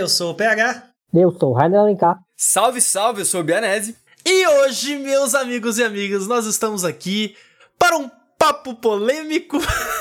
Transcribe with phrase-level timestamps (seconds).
[0.00, 0.82] eu sou o PH.
[1.12, 2.18] Eu sou o Rainer Alencar.
[2.36, 3.94] Salve, salve, eu sou o Bianese.
[4.24, 7.36] E hoje, meus amigos e amigas, nós estamos aqui
[7.78, 9.58] para um papo polêmico.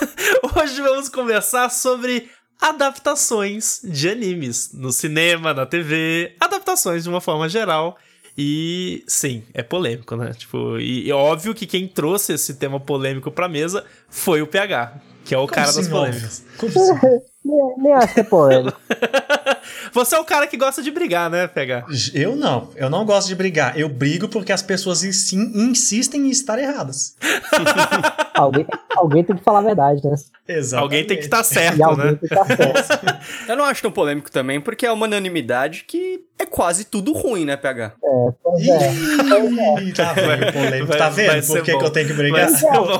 [0.55, 2.29] hoje vamos conversar sobre
[2.61, 7.97] adaptações de animes no cinema, na TV, adaptações de uma forma geral.
[8.37, 10.31] E sim, é polêmico, né?
[10.31, 14.93] Tipo, e é óbvio que quem trouxe esse tema polêmico pra mesa foi o PH,
[15.25, 16.45] que é o Como cara assim, das polêmicas.
[16.57, 17.19] Como assim?
[17.43, 18.79] Nem, nem acho que é polêmico.
[19.93, 21.85] Você é o cara que gosta de brigar, né, PH?
[22.13, 23.77] Eu não, eu não gosto de brigar.
[23.79, 27.15] Eu brigo porque as pessoas insi- insistem em estar erradas.
[28.33, 30.15] alguém, alguém tem que falar a verdade, né?
[30.47, 30.81] Exato.
[30.83, 32.17] Alguém tem que estar certo, E alguém né?
[32.19, 33.19] tem que estar certo.
[33.47, 37.45] Eu não acho tão polêmico também, porque é uma unanimidade que é quase tudo ruim,
[37.45, 37.93] né, PH?
[38.03, 38.93] É, pois é.
[39.83, 40.87] Ih, tá vendo, polêmico.
[40.87, 42.49] Vai- tá vendo por que, que eu tenho que brigar?
[42.49, 42.99] Bom.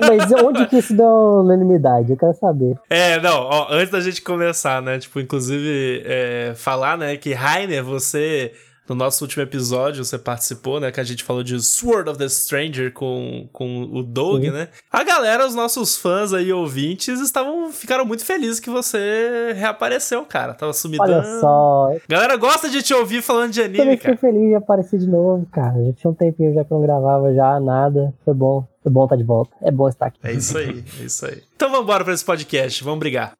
[0.00, 2.10] Mas onde que isso dá unanimidade?
[2.12, 2.76] Eu quero saber.
[2.90, 5.68] É, não, ó, antes da gente começar, né, tipo, inclusive,
[6.04, 8.52] é, falar, né, que Rainer, você,
[8.88, 12.28] no nosso último episódio, você participou, né, que a gente falou de Sword of the
[12.28, 14.50] Stranger com, com o Doug, Sim.
[14.50, 20.24] né, a galera, os nossos fãs aí, ouvintes, estavam, ficaram muito felizes que você reapareceu,
[20.24, 21.06] cara, tava sumidão.
[21.06, 21.90] Olha só.
[22.08, 24.32] Galera gosta de te ouvir falando de Eu anime, também fiquei cara.
[24.32, 25.84] feliz de aparecer de novo, cara.
[25.84, 28.14] Já tinha um tempinho já que eu não gravava já, nada.
[28.24, 28.66] Foi bom.
[28.82, 29.50] Foi bom estar de volta.
[29.62, 30.20] É bom estar aqui.
[30.22, 31.42] É isso aí, é isso aí.
[31.56, 33.32] Então vamos embora pra esse podcast, vamos brigar.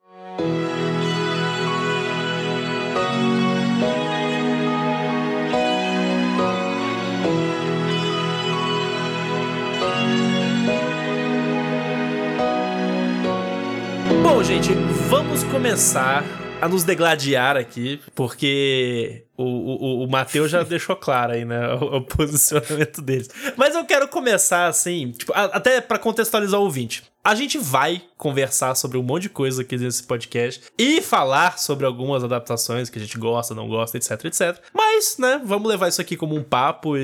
[14.47, 14.69] Gente,
[15.09, 16.23] vamos começar
[16.61, 21.97] a nos degladiar aqui, porque o, o, o Matheus já deixou claro aí, né, o,
[21.97, 23.29] o posicionamento deles.
[23.55, 27.03] Mas eu quero começar assim, tipo, a- até pra contextualizar o ouvinte.
[27.23, 31.85] A gente vai conversar sobre um monte de coisa aqui nesse podcast e falar sobre
[31.85, 34.57] algumas adaptações que a gente gosta, não gosta, etc, etc.
[34.73, 37.01] Mas, né, vamos levar isso aqui como um papo e,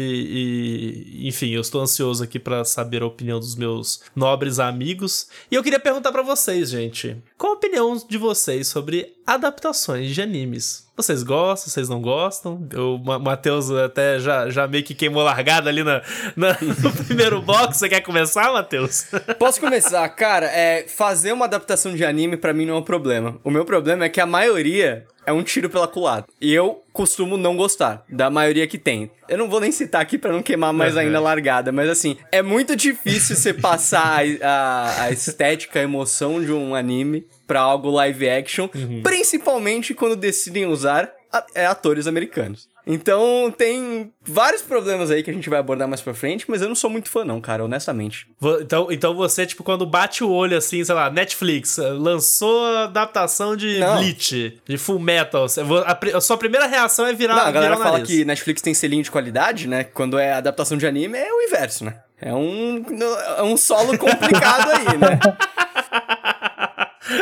[1.24, 5.28] e- enfim, eu estou ansioso aqui pra saber a opinião dos meus nobres amigos.
[5.52, 10.22] E eu queria perguntar pra vocês, gente, qual a opinião de vocês sobre adaptações de
[10.22, 10.84] animes?
[10.96, 12.68] Vocês gostam, vocês não gostam?
[12.76, 16.04] O Ma- Matheus até já, já meio que queimou largada ali na,
[16.36, 17.78] na- no primeiro box.
[17.80, 19.08] Você quer começar, Matheus?
[19.40, 20.08] Posso começar?
[20.10, 23.38] Cara, é, fazer uma adaptação de anime pra mim não é um problema.
[23.44, 26.32] O meu problema é que a maioria é um tiro pela culatra.
[26.40, 29.12] E eu costumo não gostar da maioria que tem.
[29.28, 31.02] Eu não vou nem citar aqui pra não queimar mais Uhum.
[31.02, 35.84] ainda a largada, mas assim, é muito difícil você passar a, a- a estética, a
[35.84, 38.70] emoção de um anime pra algo live action,
[39.04, 41.12] principalmente quando decidem usar
[41.56, 42.68] atores americanos.
[42.86, 46.68] Então tem vários problemas aí que a gente vai abordar mais pra frente, mas eu
[46.68, 48.28] não sou muito fã não, cara, honestamente.
[48.62, 52.84] Então, então você, tipo, quando bate o olho assim, sei lá, Netflix eh, lançou a
[52.84, 53.98] adaptação de Não.
[53.98, 55.46] Bleach, de Full Metal.
[55.46, 59.04] A, sua primeira reação é virar Não, a galera virar fala que Netflix tem selinho
[59.04, 59.86] de qualidade, né?
[59.86, 61.96] Quando é adaptação de anime, é o inverso, né?
[62.22, 62.84] É um,
[63.38, 65.20] é um solo complicado aí, né?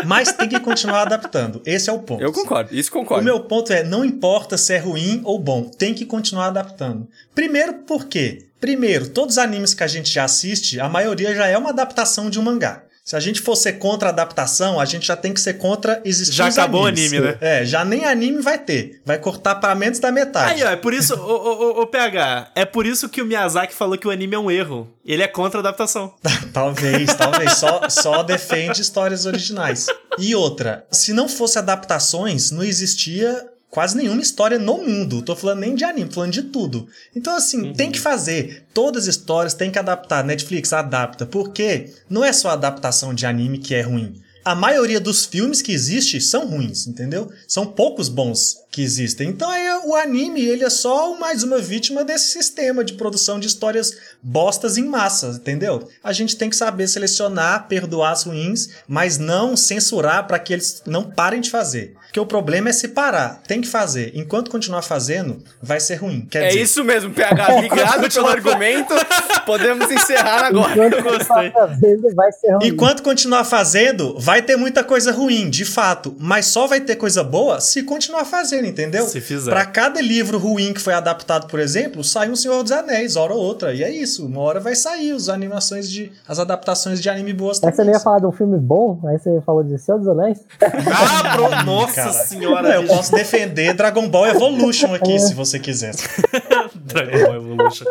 [0.06, 1.62] Mas tem que continuar adaptando.
[1.66, 2.22] Esse é o ponto.
[2.22, 3.24] Eu concordo, isso O concordo.
[3.24, 7.08] meu ponto é, não importa se é ruim ou bom, tem que continuar adaptando.
[7.34, 8.48] Primeiro, por quê?
[8.60, 12.30] Primeiro, todos os animes que a gente já assiste, a maioria já é uma adaptação
[12.30, 12.84] de um mangá.
[13.04, 16.00] Se a gente for ser contra a adaptação, a gente já tem que ser contra
[16.06, 17.12] existir Já os acabou o animes.
[17.12, 17.38] anime, né?
[17.42, 19.02] É, já nem anime vai ter.
[19.04, 20.62] Vai cortar para menos da metade.
[20.62, 23.26] Aí, ó, é por isso, ô, ô, ô, ô, PH, é por isso que o
[23.26, 24.88] Miyazaki falou que o anime é um erro.
[25.04, 26.14] Ele é contra a adaptação.
[26.54, 27.54] Talvez, talvez.
[27.54, 29.88] Só, só defende histórias originais.
[30.20, 35.22] E outra, se não fosse adaptações, não existia quase nenhuma história no mundo.
[35.22, 36.88] Tô falando nem de anime, tô falando de tudo.
[37.16, 38.66] Então, assim, tem que fazer.
[38.74, 40.24] Todas as histórias tem que adaptar.
[40.24, 41.26] Netflix adapta.
[41.26, 44.22] Porque não é só adaptação de anime que é ruim.
[44.44, 47.32] A maioria dos filmes que existe são ruins, entendeu?
[47.48, 49.28] São poucos bons que existem.
[49.28, 53.48] Então aí o anime, ele é só mais uma vítima desse sistema de produção de
[53.48, 55.90] histórias bostas em massa, entendeu?
[56.04, 60.82] A gente tem que saber selecionar, perdoar as ruins, mas não censurar para que eles
[60.86, 61.96] não parem de fazer.
[62.12, 63.42] Porque o problema é separar.
[63.48, 64.12] Tem que fazer.
[64.14, 66.28] Enquanto continuar fazendo, vai ser ruim.
[66.30, 67.56] Quer É dizer, isso mesmo, PH.
[67.56, 68.94] Obrigado pelo argumento.
[69.46, 70.74] Podemos encerrar agora.
[70.74, 71.52] Enquanto gostei.
[71.52, 72.68] tá fazendo, vai ser ruim.
[72.68, 76.14] Enquanto continuar fazendo, vai ter muita coisa ruim, de fato.
[76.20, 79.06] Mas só vai ter coisa boa se continuar fazendo, entendeu?
[79.06, 79.52] Se fizer.
[79.52, 83.34] Pra cada livro ruim que foi adaptado, por exemplo, sai um Senhor dos Anéis, hora
[83.34, 83.74] ou outra.
[83.74, 84.26] E é isso.
[84.26, 86.12] Uma hora vai sair as animações de.
[86.28, 87.94] as adaptações de anime boas Aí você não também.
[87.94, 90.40] ia falar de um filme bom, aí você falou de Senhor dos Anéis.
[90.94, 91.66] Ah, pro...
[91.66, 92.12] nossa Cara.
[92.14, 92.62] senhora.
[92.62, 95.94] Não, eu posso defender Dragon Ball Evolution aqui, se você quiser.
[96.76, 97.86] Dragon Ball Evolution.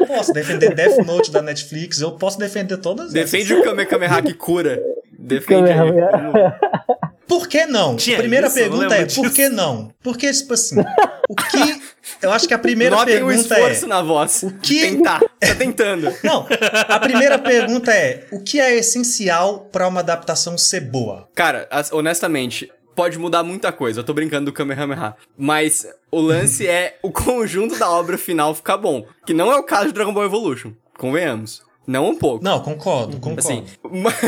[0.00, 3.30] Eu posso defender Death Note da Netflix, eu posso defender todas essas.
[3.30, 4.80] Defende o Kamehameha que cura.
[5.18, 5.68] Defende.
[5.68, 6.58] Kamehameha.
[7.26, 7.96] Por que não?
[7.96, 8.56] Tinha a primeira isso?
[8.56, 9.34] Pergunta é, lembro por disso.
[9.34, 9.92] que não?
[10.02, 10.76] Porque, tipo assim,
[11.28, 11.82] o que...
[12.20, 13.88] Eu acho que a primeira Notem pergunta esforço é...
[13.88, 14.42] na voz.
[14.42, 15.20] O que- Tentar.
[15.20, 16.14] Tá tentando.
[16.22, 16.46] Não,
[16.88, 21.28] a primeira pergunta é, o que é essencial pra uma adaptação ser boa?
[21.34, 24.00] Cara, honestamente, pode mudar muita coisa.
[24.00, 25.14] Eu tô brincando do Kamehameha.
[25.36, 29.06] Mas o lance é o conjunto da obra final ficar bom.
[29.26, 30.72] Que não é o caso de Dragon Ball Evolution.
[30.98, 31.62] Convenhamos.
[31.86, 32.42] Não um pouco.
[32.42, 33.40] Não, concordo, concordo.
[33.40, 33.64] Assim,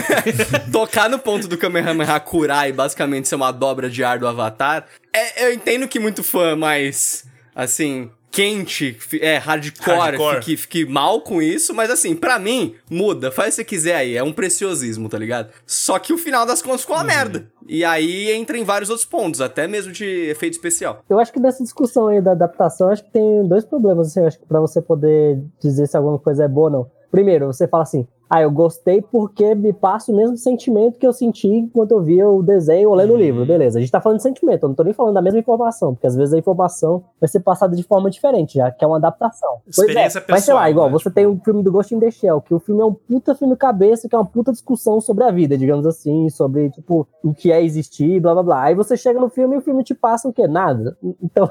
[0.72, 4.86] tocar no ponto do Kamehameha curar e basicamente ser uma dobra de ar do Avatar,
[5.12, 7.24] é, eu entendo que muito fã mais,
[7.54, 10.36] assim, quente, é, hardcore, Hardcore.
[10.36, 13.96] Fique, fique mal com isso, mas assim, pra mim, muda, faz o que você quiser
[13.96, 15.50] aí, é um preciosismo, tá ligado?
[15.66, 17.46] Só que o final das contas ficou uma merda.
[17.66, 21.00] E aí entra em vários outros pontos, até mesmo de efeito especial.
[21.08, 24.38] Eu acho que dessa discussão aí da adaptação, acho que tem dois problemas, assim, acho
[24.38, 26.95] que pra você poder dizer se alguma coisa é boa ou não.
[27.10, 31.12] Primeiro, você fala assim, ah, eu gostei porque me passa o mesmo sentimento que eu
[31.12, 33.78] senti enquanto eu via o desenho ou lendo o livro, beleza.
[33.78, 36.06] A gente tá falando de sentimento, eu não tô nem falando da mesma informação, porque
[36.06, 39.60] às vezes a informação vai ser passada de forma diferente, já que é uma adaptação.
[39.66, 40.92] Experiência pois é, mas sei lá, pessoal, igual, né?
[40.92, 43.34] você tem o filme do Ghost in the Shell, que o filme é um puta
[43.34, 47.32] filme cabeça, que é uma puta discussão sobre a vida, digamos assim, sobre, tipo, o
[47.32, 48.62] que é existir, blá blá blá.
[48.64, 50.48] Aí você chega no filme e o filme te passa o quê?
[50.48, 50.96] Nada.
[51.22, 51.48] Então,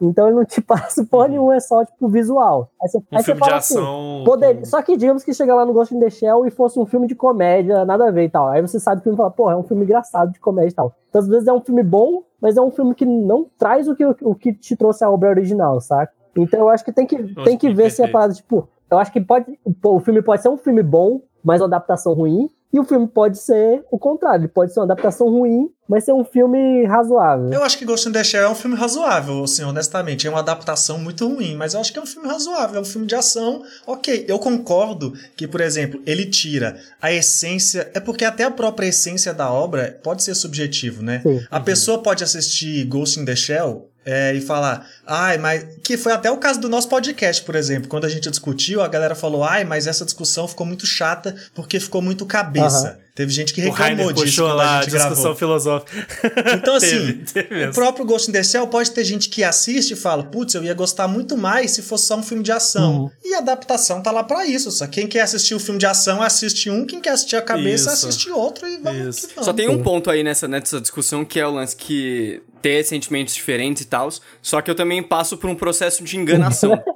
[0.00, 2.70] então ele não te passa porra nenhuma, é só, tipo, visual.
[2.82, 4.22] Aí você, Um aí você filme de fala assim, ação.
[4.24, 4.66] Poder...
[4.66, 7.06] Só que digamos que chega lá no Ghost in the Shell e fosse um filme
[7.06, 8.48] de comédia, nada a ver e tal.
[8.48, 10.74] Aí você sabe que o filme fala, pô, é um filme engraçado de comédia e
[10.74, 10.94] tal.
[11.08, 13.94] Então, às vezes é um filme bom, mas é um filme que não traz o
[13.96, 16.12] que, o que te trouxe a obra original, saca?
[16.36, 19.12] Então eu acho que tem que, tem que ver se é parada, tipo, eu acho
[19.12, 19.58] que pode.
[19.80, 22.50] pô, o filme pode ser um filme bom, mas uma adaptação ruim.
[22.72, 26.12] E o filme pode ser o contrário, ele pode ser uma adaptação ruim, mas ser
[26.12, 27.50] um filme razoável.
[27.50, 30.26] Eu acho que Ghost in the Shell é um filme razoável, assim, honestamente.
[30.26, 32.84] É uma adaptação muito ruim, mas eu acho que é um filme razoável, é um
[32.84, 33.62] filme de ação.
[33.86, 37.90] Ok, eu concordo que, por exemplo, ele tira a essência.
[37.94, 41.20] É porque até a própria essência da obra pode ser subjetivo, né?
[41.22, 41.40] Sim.
[41.50, 45.66] A pessoa pode assistir Ghost in the Shell é, e falar, ai, mas.
[45.82, 47.88] Que foi até o caso do nosso podcast, por exemplo.
[47.88, 51.80] Quando a gente discutiu, a galera falou, ai, mas essa discussão ficou muito chata porque
[51.80, 53.00] ficou muito cabeça.
[53.16, 55.36] Teve gente que reclamou disso puxou quando lá a a gente discussão gravou.
[55.36, 56.06] filosófica.
[56.54, 59.92] Então, assim, Teve, teve o próprio Ghost in the Shell pode ter gente que assiste
[59.92, 63.04] e fala, putz, eu ia gostar muito mais se fosse só um filme de ação.
[63.04, 63.10] Uhum.
[63.24, 64.70] E a adaptação tá lá pra isso.
[64.70, 67.90] Só quem quer assistir o filme de ação assiste um, quem quer assistir a cabeça
[67.90, 68.06] Isso.
[68.06, 69.28] assiste outro e vamos Isso.
[69.28, 69.46] que vamos.
[69.46, 73.34] Só tem um ponto aí nessa, nessa discussão que é o lance que ter sentimentos
[73.34, 74.10] diferentes e tal,
[74.42, 76.78] só que eu também passo por um processo de enganação.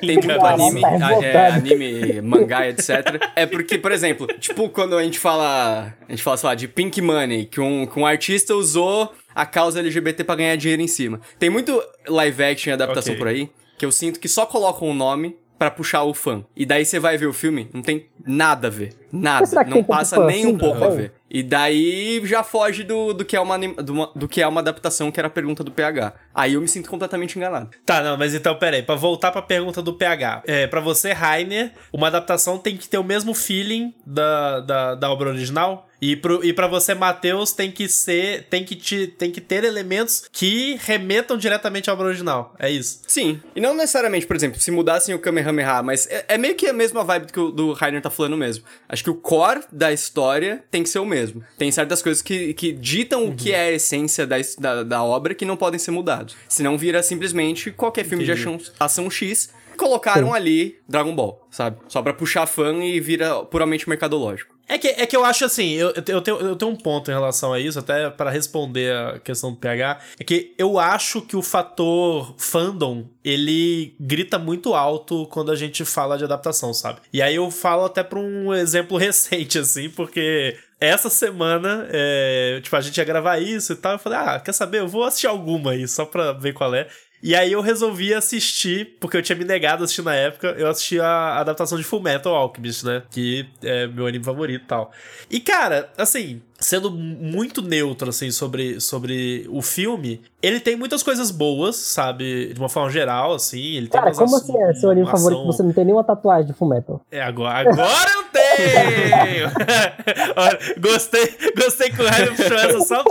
[0.00, 1.54] Tem anime, Tá a- é, revoltado.
[1.56, 2.90] anime, mangá, etc.
[3.36, 6.68] É porque, por exemplo, tipo, quando a gente fala, a gente fala, sei lá, de
[6.68, 10.88] Pink Money, que um, que um artista usou a causa LGBT pra ganhar dinheiro em
[10.88, 11.20] cima.
[11.38, 13.18] Tem muito live action e adaptação Ok.
[13.18, 16.44] por aí, que eu sinto que só colocam o nome pra puxar o fã.
[16.56, 18.92] E daí você vai ver o filme, não tem nada a ver.
[19.12, 19.44] Nada.
[19.66, 21.12] Não passa nem assim, um pouco a ver.
[21.30, 25.10] E daí já foge do, do, que é uma, do, do que é uma adaptação,
[25.10, 26.14] que era a pergunta do PH.
[26.34, 27.70] Aí eu me sinto completamente enganado.
[27.84, 30.42] Tá, não, mas então, peraí, pra voltar pra pergunta do PH.
[30.46, 35.10] É, pra você, Rainer, uma adaptação tem que ter o mesmo feeling da, da, da
[35.10, 35.87] obra original?
[36.00, 38.44] E, pro, e pra você, Matheus, tem que ser.
[38.44, 42.54] Tem que, te, tem que ter elementos que remetam diretamente à obra original.
[42.58, 43.00] É isso.
[43.06, 46.66] Sim, e não necessariamente, por exemplo, se mudassem o Kamehameha, mas é, é meio que
[46.66, 48.64] a mesma vibe do que o do Rainer tá falando mesmo.
[48.88, 51.42] Acho que o core da história tem que ser o mesmo.
[51.56, 55.34] Tem certas coisas que, que ditam o que é a essência da, da, da obra
[55.34, 56.36] que não podem ser mudados.
[56.48, 58.56] Senão vira simplesmente qualquer filme de Entendi.
[58.56, 59.50] ação, ação X.
[59.76, 61.78] Colocaram ali Dragon Ball, sabe?
[61.86, 64.57] Só pra puxar fã e vira puramente mercadológico.
[64.68, 67.14] É que, é que eu acho assim, eu, eu, tenho, eu tenho um ponto em
[67.14, 71.34] relação a isso, até para responder a questão do PH, é que eu acho que
[71.34, 77.00] o fator fandom, ele grita muito alto quando a gente fala de adaptação, sabe?
[77.10, 82.76] E aí eu falo até pra um exemplo recente, assim, porque essa semana, é, tipo,
[82.76, 85.26] a gente ia gravar isso e tal, eu falei, ah, quer saber, eu vou assistir
[85.26, 86.86] alguma aí, só pra ver qual é.
[87.22, 90.68] E aí eu resolvi assistir, porque eu tinha me negado a assistir na época, eu
[90.68, 93.02] assisti a adaptação de Full Metal Alchemist, né?
[93.10, 94.92] Que é meu anime favorito e tal.
[95.30, 101.30] E cara, assim, sendo muito neutro, assim, sobre, sobre o filme, ele tem muitas coisas
[101.30, 102.52] boas, sabe?
[102.52, 103.76] De uma forma geral, assim.
[103.76, 105.38] Ele Cara, como assim é seu anime favorito?
[105.40, 107.00] ação- Você não tem nenhuma tatuagem de Fullmetal?
[107.12, 109.48] é, agora, agora eu tenho!
[110.36, 113.04] Olha, gostei, gostei que o Raio puxou essa só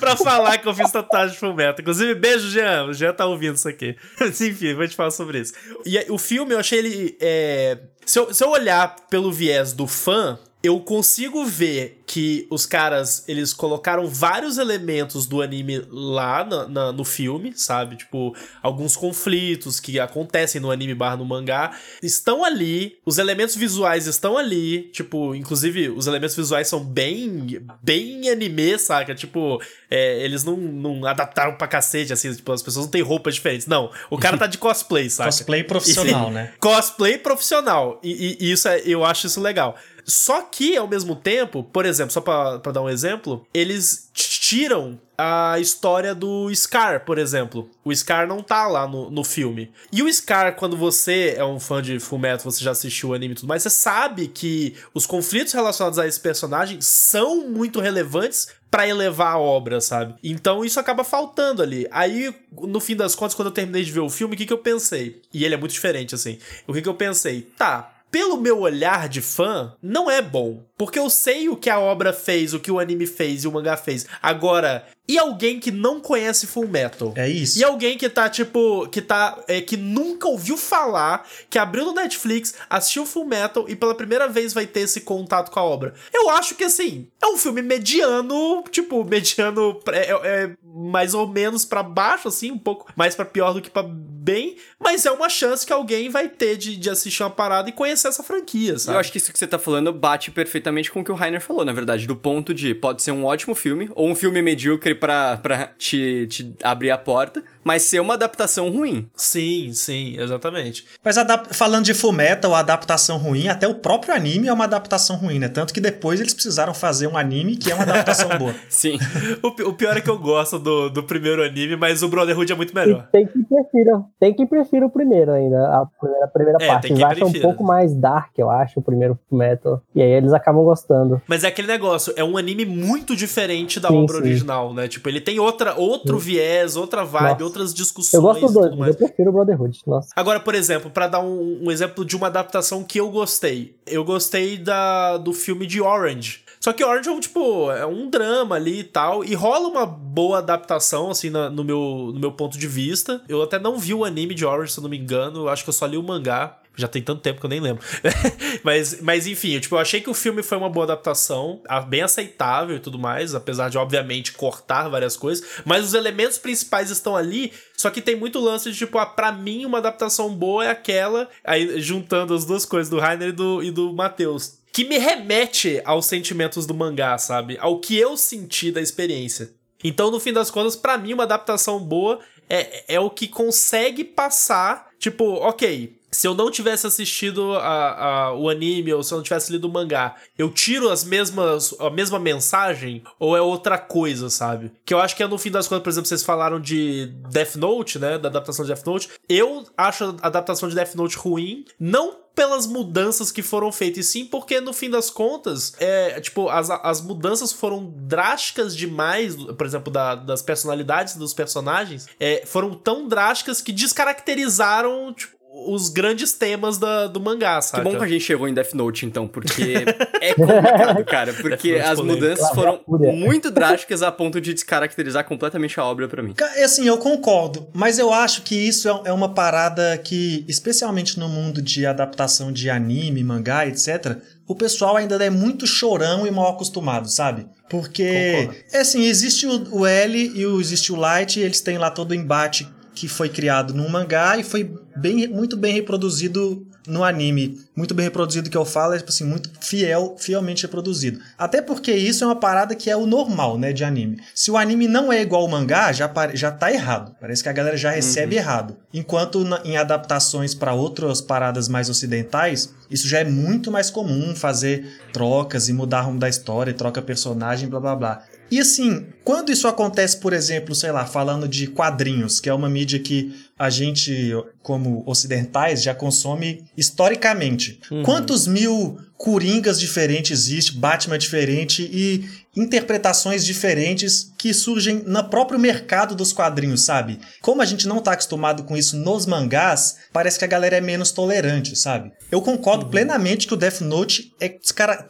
[0.00, 1.76] pra, falar que eu fiz tatuagem de Fullmetal.
[1.80, 2.86] Inclusive, beijo, Jean.
[2.86, 3.96] O Jean tá ouvindo isso aqui.
[4.20, 5.52] Enfim, vou te falar sobre isso.
[5.86, 7.16] E o filme, eu achei ele...
[7.20, 12.66] é, Se eu, se eu olhar pelo viés do fã, eu consigo ver que os
[12.66, 17.96] caras, eles colocaram vários elementos do anime lá na, na, no filme, sabe?
[17.96, 24.06] Tipo, alguns conflitos que acontecem no anime barra no mangá estão ali, os elementos visuais
[24.06, 29.14] estão ali, tipo, inclusive os elementos visuais são bem, bem anime, saca?
[29.14, 33.34] Tipo, é, eles não, não adaptaram pra cacete, assim, tipo, as pessoas não têm roupas
[33.34, 33.66] diferentes.
[33.66, 35.30] Não, o cara tá de cosplay, saca?
[35.30, 36.52] Cosplay profissional, e, né?
[36.58, 38.00] Cosplay profissional.
[38.02, 39.76] E, e, isso é, eu acho isso legal.
[40.08, 44.98] Só que, ao mesmo tempo, por exemplo, só pra, pra dar um exemplo, eles tiram
[45.18, 47.68] a história do Scar, por exemplo.
[47.84, 49.70] O Scar não tá lá no, no filme.
[49.92, 53.32] E o Scar, quando você é um fã de Fullmetal, você já assistiu o anime
[53.32, 58.48] e tudo mais, você sabe que os conflitos relacionados a esse personagem são muito relevantes
[58.70, 60.14] para elevar a obra, sabe?
[60.22, 61.86] Então isso acaba faltando ali.
[61.90, 64.52] Aí, no fim das contas, quando eu terminei de ver o filme, o que, que
[64.52, 65.20] eu pensei?
[65.34, 66.38] E ele é muito diferente, assim.
[66.66, 67.42] O que, que eu pensei?
[67.56, 70.67] Tá, pelo meu olhar de fã, não é bom.
[70.78, 73.52] Porque eu sei o que a obra fez, o que o anime fez e o
[73.52, 74.06] mangá fez.
[74.22, 77.14] Agora, e alguém que não conhece Full Metal?
[77.16, 77.58] É isso.
[77.58, 79.42] E alguém que tá, tipo, que tá.
[79.48, 84.28] É, que nunca ouviu falar, que abriu no Netflix, assistiu Full Metal e pela primeira
[84.28, 85.94] vez vai ter esse contato com a obra.
[86.12, 91.64] Eu acho que, assim, é um filme mediano, tipo, mediano é, é mais ou menos
[91.64, 95.30] para baixo, assim, um pouco mais para pior do que para bem, mas é uma
[95.30, 98.96] chance que alguém vai ter de, de assistir uma parada e conhecer essa franquia, sabe?
[98.96, 101.40] Eu acho que isso que você tá falando bate perfeitamente com o que o Rainer
[101.40, 104.94] falou, na verdade, do ponto de pode ser um ótimo filme, ou um filme medíocre
[104.94, 109.08] pra, pra te, te abrir a porta, mas ser uma adaptação ruim.
[109.14, 110.86] Sim, sim, exatamente.
[111.04, 111.16] Mas
[111.50, 115.48] falando de Fullmetal, a adaptação ruim, até o próprio anime é uma adaptação ruim, né?
[115.48, 118.54] Tanto que depois eles precisaram fazer um anime que é uma adaptação boa.
[118.68, 118.98] Sim.
[119.42, 122.56] o, o, pior é que eu gosto do, do primeiro anime, mas o Brotherhood é
[122.56, 123.06] muito melhor.
[123.08, 126.66] E tem que prefira, tem que prefira o primeiro ainda, a primeira, a primeira é,
[126.66, 126.92] parte.
[126.92, 129.82] Eles acham um pouco mais dark, eu acho, o primeiro Metal.
[129.94, 131.20] E aí eles acabam gostando.
[131.26, 134.22] Mas é aquele negócio, é um anime muito diferente da sim, obra sim.
[134.22, 134.88] original, né?
[134.88, 136.26] Tipo, ele tem outra, outro sim.
[136.26, 137.44] viés, outra vibe, Nossa.
[137.44, 138.14] outras discussões.
[138.14, 139.80] Eu gosto do dois, eu prefiro o Brotherhood.
[139.86, 140.10] Nossa.
[140.14, 143.74] Agora, por exemplo, para dar um, um, exemplo de uma adaptação que eu gostei.
[143.86, 146.42] Eu gostei da, do filme de Orange.
[146.60, 149.24] Só que Orange é um, tipo, é um drama ali e tal.
[149.24, 153.22] E rola uma boa adaptação, assim, na, no, meu, no meu ponto de vista.
[153.28, 155.40] Eu até não vi o anime de Orange, se eu não me engano.
[155.40, 156.58] Eu acho que eu só li o mangá.
[156.78, 157.84] Já tem tanto tempo que eu nem lembro.
[158.62, 162.02] mas, mas enfim, eu, tipo, eu achei que o filme foi uma boa adaptação, bem
[162.02, 165.44] aceitável e tudo mais, apesar de, obviamente, cortar várias coisas.
[165.64, 169.32] Mas os elementos principais estão ali, só que tem muito lance de, tipo, ah, pra
[169.32, 171.28] mim, uma adaptação boa é aquela.
[171.42, 174.58] Aí, juntando as duas coisas, do Rainer e do, e do Matheus.
[174.72, 177.58] Que me remete aos sentimentos do mangá, sabe?
[177.60, 179.50] Ao que eu senti da experiência.
[179.82, 184.04] Então, no fim das contas, para mim, uma adaptação boa é, é o que consegue
[184.04, 184.88] passar.
[184.98, 189.22] Tipo, ok, se eu não tivesse assistido a, a, o anime ou se eu não
[189.22, 194.30] tivesse lido o mangá, eu tiro as mesmas a mesma mensagem ou é outra coisa,
[194.30, 194.72] sabe?
[194.84, 197.56] Que eu acho que é no fim das contas, por exemplo, vocês falaram de Death
[197.56, 199.08] Note, né, da adaptação de Death Note.
[199.28, 204.24] Eu acho a adaptação de Death Note ruim, não pelas mudanças que foram feitas, sim
[204.24, 209.92] porque no fim das contas, é, tipo, as, as mudanças foram drásticas demais, por exemplo,
[209.92, 216.78] da, das personalidades dos personagens, é, foram tão drásticas que descaracterizaram, tipo, os grandes temas
[216.78, 217.84] da, do mangá, sabe?
[217.84, 219.84] Que bom que a gente chegou em Death Note, então, porque
[220.20, 221.32] é complicado, cara.
[221.32, 226.34] Porque as mudanças foram muito drásticas a ponto de descaracterizar completamente a obra para mim.
[226.62, 231.28] Assim, eu concordo, mas eu acho que isso é, é uma parada que, especialmente no
[231.28, 236.52] mundo de adaptação de anime, mangá, etc., o pessoal ainda é muito chorão e mal
[236.52, 237.46] acostumado, sabe?
[237.68, 238.60] Porque, Concordo.
[238.72, 242.12] é assim, existe o, L e o, existe o Light, e eles têm lá todo
[242.12, 242.66] o embate
[242.98, 247.60] que foi criado no mangá e foi bem, muito bem reproduzido no anime.
[247.76, 251.20] Muito bem reproduzido que eu falo, é tipo assim, muito fiel, fielmente reproduzido.
[251.36, 254.20] Até porque isso é uma parada que é o normal, né, de anime.
[254.34, 257.14] Se o anime não é igual ao mangá, já, já tá errado.
[257.20, 258.42] Parece que a galera já recebe uhum.
[258.42, 258.76] errado.
[258.92, 264.34] Enquanto na, em adaptações para outras paradas mais ocidentais, isso já é muito mais comum
[264.34, 268.22] fazer trocas e mudar rumo da história, troca personagem, blá blá blá.
[268.50, 272.68] E assim, quando isso acontece, por exemplo, sei lá, falando de quadrinhos, que é uma
[272.68, 277.80] mídia que a gente, como ocidentais, já consome historicamente.
[277.90, 278.02] Uhum.
[278.02, 282.24] Quantos mil coringas diferentes existe, Batman diferente e
[282.56, 287.18] interpretações diferentes que surgem no próprio mercado dos quadrinhos, sabe?
[287.42, 290.80] Como a gente não tá acostumado com isso nos mangás, parece que a galera é
[290.80, 292.12] menos tolerante, sabe?
[292.30, 292.90] Eu concordo uhum.
[292.90, 294.48] plenamente que o Death Note é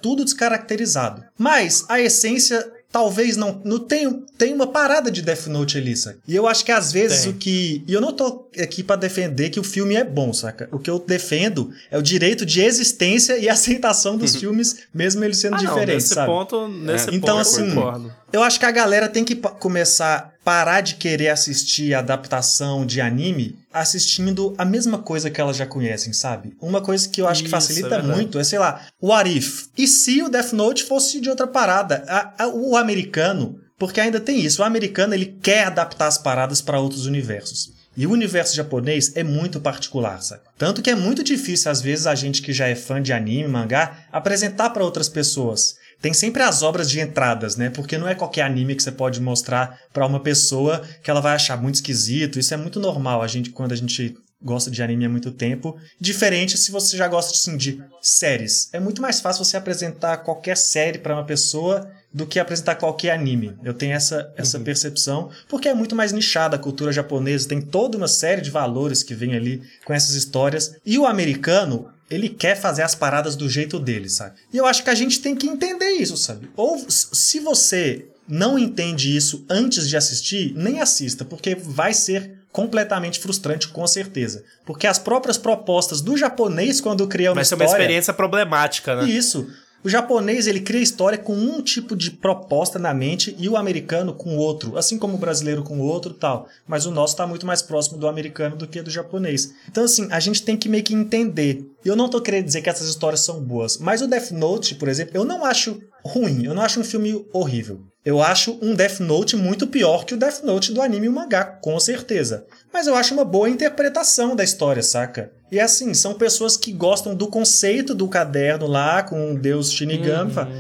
[0.01, 1.23] tudo descaracterizado.
[1.39, 3.61] Mas a essência talvez não.
[3.65, 6.19] não tem, tem uma parada de Death Note ali, saca?
[6.27, 7.31] E eu acho que às vezes Tem.
[7.33, 7.85] o que.
[7.87, 10.69] E eu não tô aqui pra defender que o filme é bom, saca?
[10.73, 15.39] O que eu defendo é o direito de existência e aceitação dos filmes, mesmo eles
[15.39, 16.27] sendo Ah, não, diferentes, nesse sabe?
[16.27, 18.13] ponto, nesse Então, ponto assim, eu concordo.
[18.33, 23.01] Eu acho que a galera tem que começar parar de querer assistir a adaptação de
[23.01, 26.55] anime assistindo a mesma coisa que elas já conhecem, sabe?
[26.61, 28.09] Uma coisa que eu acho que Isso, é facilita verdade.
[28.15, 29.67] muito é, sei lá, o What If?
[29.77, 32.05] E se o Death Note fosse de outra parada?
[32.09, 36.61] A- a- o americano, porque ainda tem isso, o americano ele quer adaptar as paradas
[36.63, 37.77] para outros universos.
[37.97, 40.43] E o universo japonês é muito particular, sabe?
[40.57, 43.49] Tanto que é muito difícil, às vezes, a gente que já é fã de anime,
[43.49, 45.75] mangá, apresentar para outras pessoas.
[46.01, 47.71] Tem sempre as obras de entradas, né?
[47.71, 51.35] Porque não é qualquer anime que você pode mostrar para uma pessoa que ela vai
[51.35, 52.39] achar muito esquisito.
[52.39, 55.77] Isso é muito normal, a gente quando a gente gosta de anime há muito tempo.
[56.01, 58.69] Diferente se você já gosta assim, de séries.
[58.73, 63.11] É muito mais fácil você apresentar qualquer série para uma pessoa do que apresentar qualquer
[63.11, 63.55] anime.
[63.63, 67.99] Eu tenho essa, essa percepção, porque é muito mais nichada a cultura japonesa, tem toda
[67.99, 70.77] uma série de valores que vem ali com essas histórias.
[70.87, 74.37] E o americano, ele quer fazer as paradas do jeito dele, sabe?
[74.53, 76.49] E eu acho que a gente tem que entender isso, sabe?
[76.57, 83.21] Ou se você não entende isso antes de assistir, nem assista, porque vai ser completamente
[83.21, 84.45] frustrante, com certeza.
[84.67, 87.83] Porque as próprias propostas do japonês, quando cria uma Vai ser uma história...
[87.83, 89.09] experiência problemática, né?
[89.09, 89.49] Isso.
[89.85, 94.13] O japonês ele cria história com um tipo de proposta na mente e o americano
[94.13, 96.49] com outro, assim como o brasileiro com outro, tal.
[96.67, 99.55] Mas o nosso está muito mais próximo do americano do que do japonês.
[99.71, 101.65] Então assim, a gente tem que meio que entender.
[101.85, 104.89] Eu não tô querendo dizer que essas histórias são boas, mas o Death Note, por
[104.89, 107.81] exemplo, eu não acho ruim, eu não acho um filme horrível.
[108.05, 111.45] Eu acho um Death Note muito pior que o Death Note do anime e mangá,
[111.45, 112.47] com certeza.
[112.73, 115.31] Mas eu acho uma boa interpretação da história, saca?
[115.51, 120.33] E assim, são pessoas que gostam do conceito do caderno lá, com o deus Shinigami.
[120.33, 120.51] fala,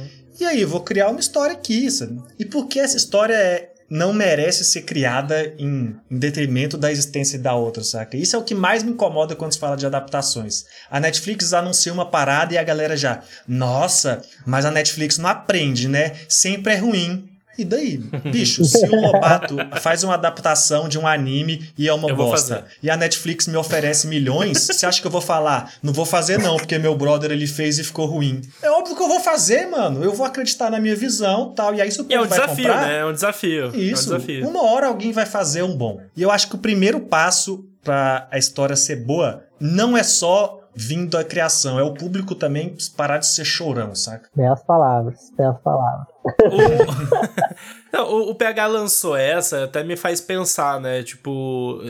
[0.40, 2.20] E aí, vou criar uma história aqui, sabe?
[2.38, 7.38] E por que essa história é, não merece ser criada em, em detrimento da existência
[7.38, 8.16] da outra, saca?
[8.16, 10.64] Isso é o que mais me incomoda quando se fala de adaptações.
[10.90, 15.88] A Netflix anuncia uma parada e a galera já, nossa, mas a Netflix não aprende,
[15.88, 16.16] né?
[16.28, 17.28] Sempre é ruim.
[17.58, 17.96] E daí?
[18.30, 22.64] Bicho, se o Lobato faz uma adaptação de um anime e é uma Eu bosta,
[22.80, 25.72] e a Netflix me oferece milhões, você acha que eu vou falar?
[25.82, 28.40] Não vou fazer não, porque meu brother ele fez e ficou ruim.
[28.62, 30.04] É óbvio que eu vou fazer, mano.
[30.04, 32.38] Eu vou acreditar na minha visão tal, e aí se o E é um vai
[32.38, 32.86] desafio, comprar...
[32.86, 32.98] né?
[32.98, 33.64] É um desafio.
[33.64, 34.48] É um Isso, desafio.
[34.48, 36.00] uma hora alguém vai fazer um bom.
[36.16, 40.60] E eu acho que o primeiro passo pra a história ser boa não é só
[40.74, 44.28] vindo da criação, é o público também parar de ser chorão, saca?
[44.34, 46.06] Belas palavras, belas palavras.
[47.92, 48.30] O...
[48.30, 51.02] O, PH lançou essa, até me faz pensar, né?
[51.02, 51.80] Tipo,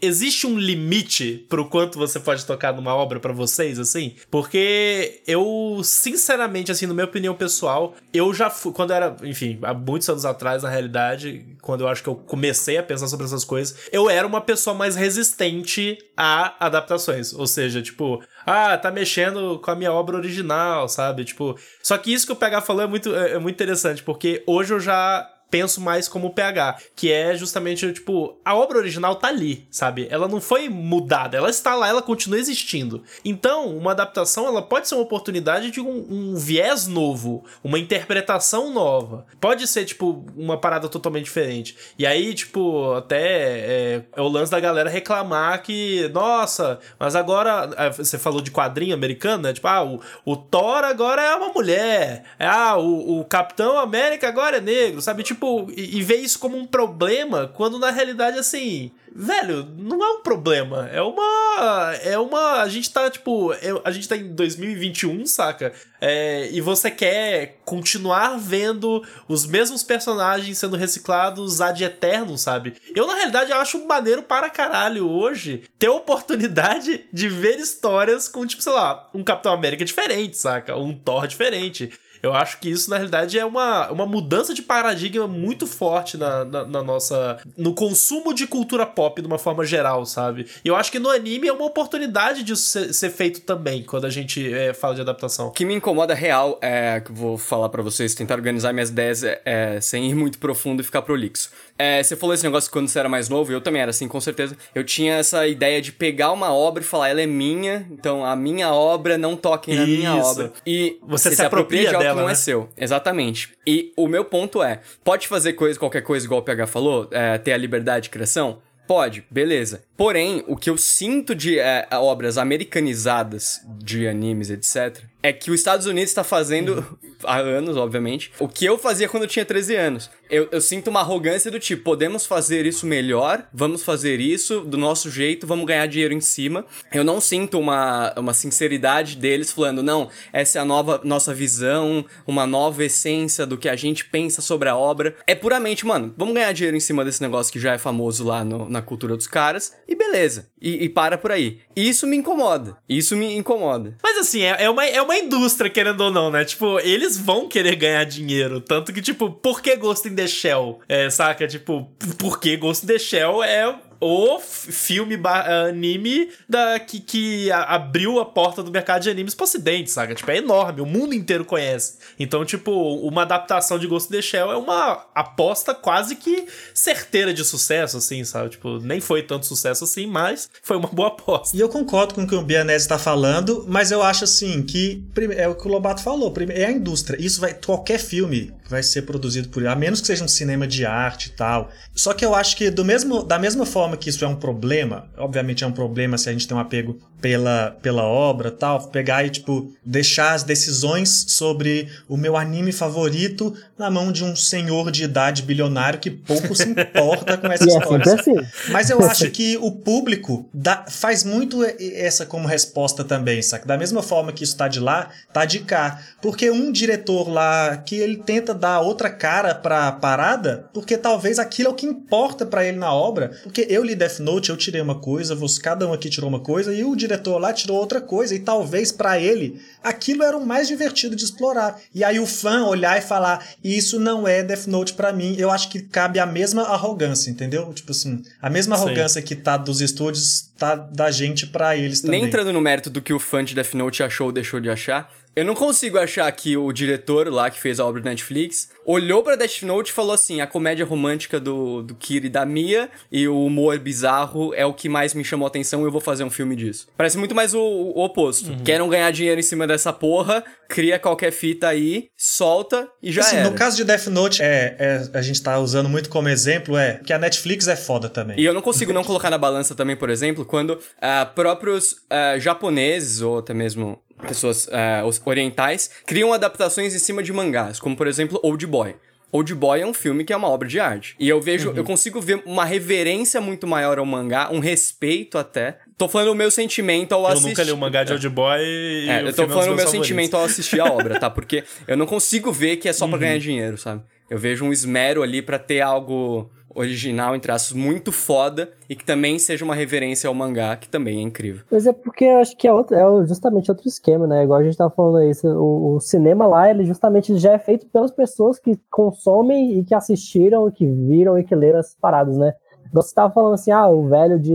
[0.00, 4.14] existe um limite pro quanto você pode tocar numa obra pra vocês, assim?
[4.30, 9.74] Porque eu, sinceramente, assim, na minha opinião pessoal, eu já fui, quando era, enfim, há
[9.74, 13.44] muitos anos atrás, na realidade, quando eu acho que eu comecei a pensar sobre essas
[13.44, 17.32] coisas, eu era uma pessoa mais resistente a adaptações.
[17.32, 21.24] Ou seja, tipo, ah, tá mexendo com a minha obra original, sabe?
[21.24, 24.42] Tipo, só que isso que o PH falou é muito, é, é muito interessante, porque
[24.46, 29.28] hoje eu já penso mais como PH, que é justamente, tipo, a obra original tá
[29.28, 30.08] ali, sabe?
[30.10, 33.02] Ela não foi mudada, ela está lá, ela continua existindo.
[33.22, 38.72] Então, uma adaptação, ela pode ser uma oportunidade de um, um viés novo, uma interpretação
[38.72, 39.26] nova.
[39.38, 41.76] Pode ser, tipo, uma parada totalmente diferente.
[41.98, 47.68] E aí, tipo, até é, é o lance da galera reclamar que, nossa, mas agora,
[47.76, 49.52] é, você falou de quadrinho americano, né?
[49.52, 52.22] Tipo, ah, o, o Thor agora é uma mulher.
[52.38, 55.22] Ah, o, o Capitão América agora é negro, sabe?
[55.22, 55.41] Tipo,
[55.76, 60.22] e, e ver isso como um problema, quando na realidade, assim, velho, não é um
[60.22, 60.88] problema.
[60.92, 61.94] É uma.
[62.02, 62.62] É uma.
[62.62, 63.52] A gente tá, tipo.
[63.54, 65.72] é- a gente tá em 2021, saca?
[66.00, 72.74] É, e você quer continuar vendo os mesmos personagens sendo reciclados ad eterno, sabe?
[72.94, 78.46] Eu, na realidade, acho maneiro para caralho hoje ter a oportunidade de ver histórias com,
[78.46, 80.76] tipo, sei lá, um Capitão América diferente, saca?
[80.76, 81.90] Um Thor diferente.
[82.22, 86.44] Eu acho que isso, na realidade, é uma, uma mudança de paradigma muito forte na,
[86.44, 87.38] na, na nossa.
[87.56, 90.46] no consumo de cultura pop de uma forma geral, sabe?
[90.64, 94.06] E eu acho que no anime é uma oportunidade disso ser, ser feito também, quando
[94.06, 95.48] a gente é, fala de adaptação.
[95.48, 99.24] O que me incomoda real é que vou falar pra vocês, tentar organizar minhas ideias
[99.24, 101.50] é, é, sem ir muito profundo e ficar prolixo.
[101.78, 104.20] É, você falou esse negócio quando você era mais novo, eu também era assim, com
[104.20, 104.56] certeza.
[104.74, 108.36] Eu tinha essa ideia de pegar uma obra e falar, ela é minha, então a
[108.36, 110.52] minha obra não toquem na minha obra.
[110.66, 112.32] E Você se apropria de algo que dela, não né?
[112.32, 112.68] é seu.
[112.76, 113.54] Exatamente.
[113.66, 117.38] E o meu ponto é, pode fazer coisa, qualquer coisa, igual o PH falou, é,
[117.38, 118.58] ter a liberdade de criação?
[118.86, 119.82] Pode, beleza.
[120.02, 125.60] Porém, o que eu sinto de é, obras americanizadas de animes, etc., é que os
[125.60, 129.76] Estados Unidos está fazendo, há anos, obviamente, o que eu fazia quando eu tinha 13
[129.76, 130.10] anos.
[130.28, 134.78] Eu, eu, sinto uma arrogância do tipo, podemos fazer isso melhor, vamos fazer isso do
[134.78, 136.64] nosso jeito, vamos ganhar dinheiro em cima.
[136.92, 142.04] Eu não sinto uma, uma sinceridade deles falando, não, essa é a nova nossa visão,
[142.26, 145.14] uma nova essência do que a gente pensa sobre a obra.
[145.26, 148.42] É puramente, mano, vamos ganhar dinheiro em cima desse negócio que já é famoso lá
[148.42, 150.48] no, na cultura dos caras, e beleza.
[150.60, 151.60] E, e para por aí.
[151.76, 152.76] Isso me incomoda.
[152.88, 153.96] Isso me incomoda.
[154.02, 156.44] Mas assim, é, é, uma, é uma indústria, querendo ou não, né?
[156.44, 158.60] Tipo, eles vão querer ganhar dinheiro.
[158.60, 160.80] Tanto que, tipo, por que Ghost in the Shell?
[160.88, 161.46] É, saca?
[161.46, 168.24] Tipo, porque Ghost in the Shell é o filme anime da, que, que abriu a
[168.24, 170.12] porta do mercado de animes pro ocidente, saca?
[170.12, 171.98] Tipo, é enorme, o mundo inteiro conhece.
[172.18, 172.72] Então, tipo,
[173.06, 177.98] uma adaptação de Ghost in the Shell é uma aposta quase que certeira de sucesso,
[177.98, 178.50] assim, sabe?
[178.50, 181.56] Tipo, nem foi tanto sucesso assim, mas foi uma boa aposta.
[181.56, 185.04] E eu concordo com o que o Bianese tá falando, mas eu acho assim que
[185.36, 187.24] é o que o Lobato falou, é a indústria.
[187.24, 190.86] Isso vai qualquer filme vai ser produzido por a menos que seja um cinema de
[190.86, 191.70] arte e tal.
[191.94, 195.08] Só que eu acho que do mesmo da mesma forma que isso é um problema,
[195.16, 199.24] obviamente é um problema se a gente tem um apego pela, pela obra tal, pegar
[199.24, 204.90] e, tipo, deixar as decisões sobre o meu anime favorito na mão de um senhor
[204.90, 208.04] de idade bilionário que pouco se importa com essa história.
[208.10, 208.34] É assim.
[208.70, 213.66] Mas eu acho que o público dá, faz muito essa como resposta também, saca?
[213.66, 216.00] Da mesma forma que isso tá de lá, tá de cá.
[216.20, 221.68] Porque um diretor lá que ele tenta dar outra cara pra parada, porque talvez aquilo
[221.68, 223.32] é o que importa para ele na obra.
[223.42, 226.40] Porque eu li Death Note, eu tirei uma coisa, você, cada um aqui tirou uma
[226.40, 230.36] coisa, e o diretor diretor lá tirou outra coisa e talvez para ele aquilo era
[230.36, 231.80] o mais divertido de explorar.
[231.94, 235.34] E aí o fã olhar e falar: "Isso não é Death Note para mim".
[235.38, 237.72] Eu acho que cabe a mesma arrogância, entendeu?
[237.72, 239.26] Tipo assim, a mesma arrogância Sim.
[239.26, 242.20] que tá dos estúdios tá da gente para eles também.
[242.20, 244.70] Nem entrando no mérito do que o fã de Death Note achou ou deixou de
[244.70, 248.68] achar, eu não consigo achar que o diretor lá que fez a obra do Netflix
[248.84, 252.44] olhou para Death Note e falou assim: a comédia romântica do, do Kira e da
[252.44, 255.90] Mia e o humor bizarro é o que mais me chamou a atenção e eu
[255.90, 256.86] vou fazer um filme disso.
[256.98, 258.50] Parece muito mais o, o oposto.
[258.50, 258.58] Uhum.
[258.58, 263.36] Querem ganhar dinheiro em cima dessa porra, cria qualquer fita aí, solta e já assim,
[263.36, 263.48] era.
[263.48, 267.00] No caso de Death Note, é, é, a gente tá usando muito como exemplo, é
[267.04, 268.38] que a Netflix é foda também.
[268.38, 272.38] E eu não consigo não colocar na balança também, por exemplo, quando uh, próprios uh,
[272.38, 278.06] japoneses ou até mesmo pessoas uh, orientais, criam adaptações em cima de mangás, como por
[278.06, 278.94] exemplo Old Boy.
[279.32, 281.16] Old Boy é um filme que é uma obra de arte.
[281.18, 281.76] E eu vejo, uhum.
[281.78, 285.78] eu consigo ver uma reverência muito maior ao mangá, um respeito até.
[285.96, 287.46] Tô falando o meu sentimento ao eu assistir.
[287.46, 289.78] Eu nunca li o mangá de Old Boy e é, eu tô falando o meu
[289.78, 289.90] favoritos.
[289.90, 291.30] sentimento ao assistir a obra, tá?
[291.30, 293.12] Porque eu não consigo ver que é só uhum.
[293.12, 294.02] pra ganhar dinheiro, sabe?
[294.28, 299.04] Eu vejo um esmero ali para ter algo original, em traços, muito foda e que
[299.04, 301.64] também seja uma reverência ao mangá, que também é incrível.
[301.70, 304.44] Mas é porque eu acho que é, outro, é justamente outro esquema, né?
[304.44, 307.86] Igual a gente tava falando aí, o, o, cinema lá, ele justamente já é feito
[307.86, 312.54] pelas pessoas que consomem e que assistiram, que viram e que leram essas paradas, né?
[312.92, 314.54] Você tava falando assim, ah, o velho de,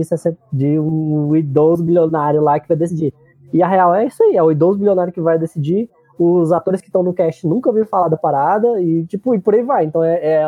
[0.52, 3.12] de um idoso bilionário lá que vai decidir.
[3.52, 6.80] E a real é isso aí, é o idoso bilionário que vai decidir, os atores
[6.80, 9.84] que estão no cast nunca ouviram falar da parada, e tipo, e por aí vai.
[9.84, 10.44] Então é, é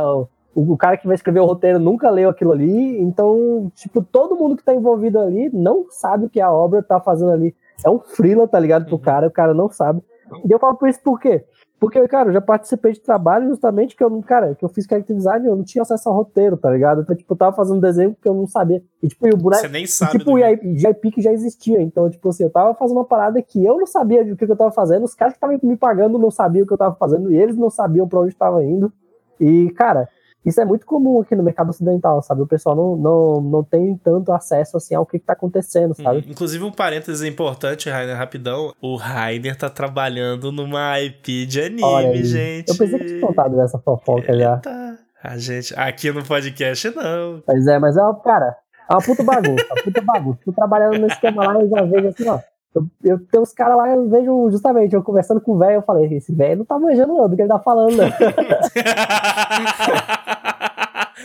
[0.54, 4.56] o, cara que vai escrever o roteiro nunca leu aquilo ali, então, tipo, todo mundo
[4.56, 7.54] que tá envolvido ali não sabe o que a obra tá fazendo ali.
[7.84, 8.86] É um freela, tá ligado?
[8.86, 9.00] Pro uhum.
[9.00, 10.02] cara, o cara não sabe.
[10.44, 11.44] E eu falo por isso por quê?
[11.80, 15.16] Porque, cara, eu já participei de trabalho justamente que eu, cara, que eu fiz character
[15.16, 17.00] design, eu não tinha acesso ao roteiro, tá ligado?
[17.00, 18.82] Então, tipo, eu tava fazendo desenho que eu não sabia.
[19.02, 19.62] E, tipo, e o boneco.
[19.62, 20.16] Você nem sabe.
[20.16, 21.80] E, tipo, o JPEG já existia.
[21.80, 24.52] Então, tipo assim, eu tava fazendo uma parada que eu não sabia o que, que
[24.52, 26.94] eu tava fazendo, os caras que estavam me pagando não sabiam o que eu tava
[26.96, 28.92] fazendo, e eles não sabiam pra onde tava indo.
[29.40, 30.06] E, cara,
[30.44, 32.40] isso é muito comum aqui no mercado ocidental, sabe?
[32.40, 36.18] O pessoal não, não, não tem tanto acesso assim ao que, está acontecendo, sabe?
[36.18, 38.72] Hum, inclusive, um parênteses importante, Rainer, rapidão.
[38.81, 42.70] O Rainer tá trabalhando numa IP de anime, gente.
[42.70, 44.57] Eu pensei que tinha contado dessa fofoca já.
[44.57, 44.96] Tá.
[45.22, 45.74] A gente.
[45.79, 47.42] Aqui no podcast, não.
[47.44, 48.57] Pois é, mas é uma, cara,
[48.88, 50.38] é uma puta bagunça, uma puta bagunça.
[50.42, 52.40] Tô trabalhando nesse esquema lá e já vejo assim, ó.
[52.74, 55.83] Eu, eu tenho uns caras lá, eu vejo justamente, eu conversando com o velho, eu
[55.83, 57.98] falei, esse velho não tá manjando não do que ele tá falando.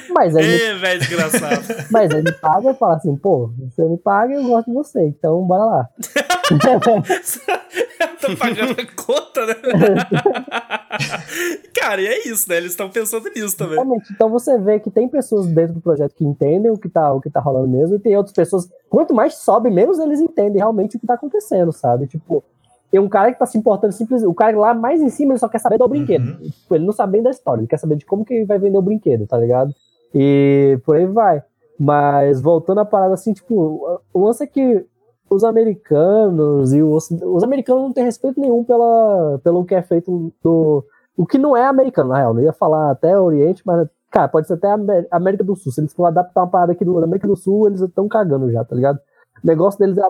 [0.10, 0.74] Mas aí.
[0.80, 1.64] Velho desgraçado.
[1.92, 5.42] Mas me paga e fala assim, pô, você me paga eu gosto de você, então
[5.44, 5.90] bora lá.
[8.22, 9.56] tá pagando a conta, né?
[11.74, 12.58] Cara, e é isso, né?
[12.58, 13.76] Eles estão pensando nisso também.
[13.76, 17.14] Realmente, então você vê que tem pessoas dentro do projeto que entendem o que tá,
[17.14, 20.58] o que tá rolando mesmo, e tem outras pessoas, quanto mais sobe, menos eles entendem
[20.58, 22.08] realmente o que tá acontecendo, sabe?
[22.08, 22.44] Tipo,
[22.96, 24.32] tem um cara que tá se importando simplesmente.
[24.32, 26.24] O cara lá mais em cima ele só quer saber do brinquedo.
[26.40, 26.50] Uhum.
[26.72, 28.78] Ele não sabe nem da história, ele quer saber de como que ele vai vender
[28.78, 29.74] o brinquedo, tá ligado?
[30.14, 31.44] E por aí vai.
[31.78, 34.86] Mas voltando à parada assim, tipo, o lance é que
[35.30, 40.32] os americanos e os, os americanos não têm respeito nenhum pela, pelo que é feito
[40.42, 40.86] do.
[41.18, 42.34] O que não é americano, na real.
[42.34, 44.70] Não ia falar até Oriente, mas, cara, pode ser até
[45.12, 45.74] América do Sul.
[45.74, 48.64] Se eles for adaptar uma parada aqui do América do Sul, eles estão cagando já,
[48.64, 49.00] tá ligado?
[49.44, 50.02] O negócio deles é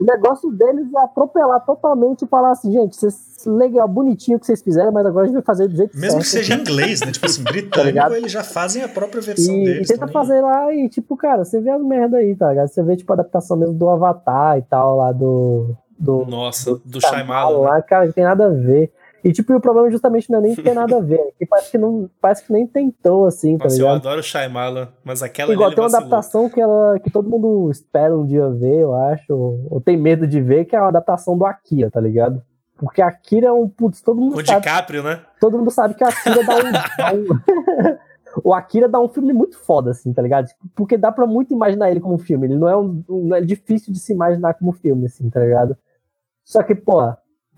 [0.00, 4.62] o negócio deles é atropelar totalmente e falar assim, gente, vocês, legal, bonitinho que vocês
[4.62, 6.22] fizeram, mas agora a gente vai fazer do jeito Mesmo certo.
[6.22, 7.10] que seja em inglês, né?
[7.10, 9.90] Tipo assim, britânico, tá eles já fazem a própria versão e, deles.
[9.90, 12.68] E tenta fazer lá e, tipo, cara, você vê as merda aí, tá ligado?
[12.68, 15.74] Você vê, tipo, a adaptação mesmo do Avatar e tal, lá do.
[15.98, 17.58] do Nossa, do, do Shyamalan.
[17.58, 18.92] Lá, cara, que tem nada a ver.
[19.24, 21.34] E, tipo, o problema justamente não é nem ter nada a ver.
[21.38, 23.90] Que parece que, não, parece que nem tentou, assim, tá Nossa, ligado?
[23.90, 27.70] eu adoro o Shyamalan, mas aquela Igual tem uma adaptação que, ela, que todo mundo
[27.70, 30.88] espera um dia ver, eu acho, ou, ou tem medo de ver, que é a
[30.88, 32.42] adaptação do Akira, tá ligado?
[32.78, 33.68] Porque Akira é um.
[33.68, 34.58] Putz, todo mundo o sabe.
[34.58, 35.20] O DiCaprio, né?
[35.40, 36.72] Todo mundo sabe que o Akira dá um.
[36.96, 37.98] dá um
[38.44, 40.48] o Akira dá um filme muito foda, assim, tá ligado?
[40.76, 42.46] Porque dá pra muito imaginar ele como um filme.
[42.46, 43.02] Ele não é um.
[43.08, 45.76] Não é difícil de se imaginar como filme, assim, tá ligado?
[46.44, 47.00] Só que, pô,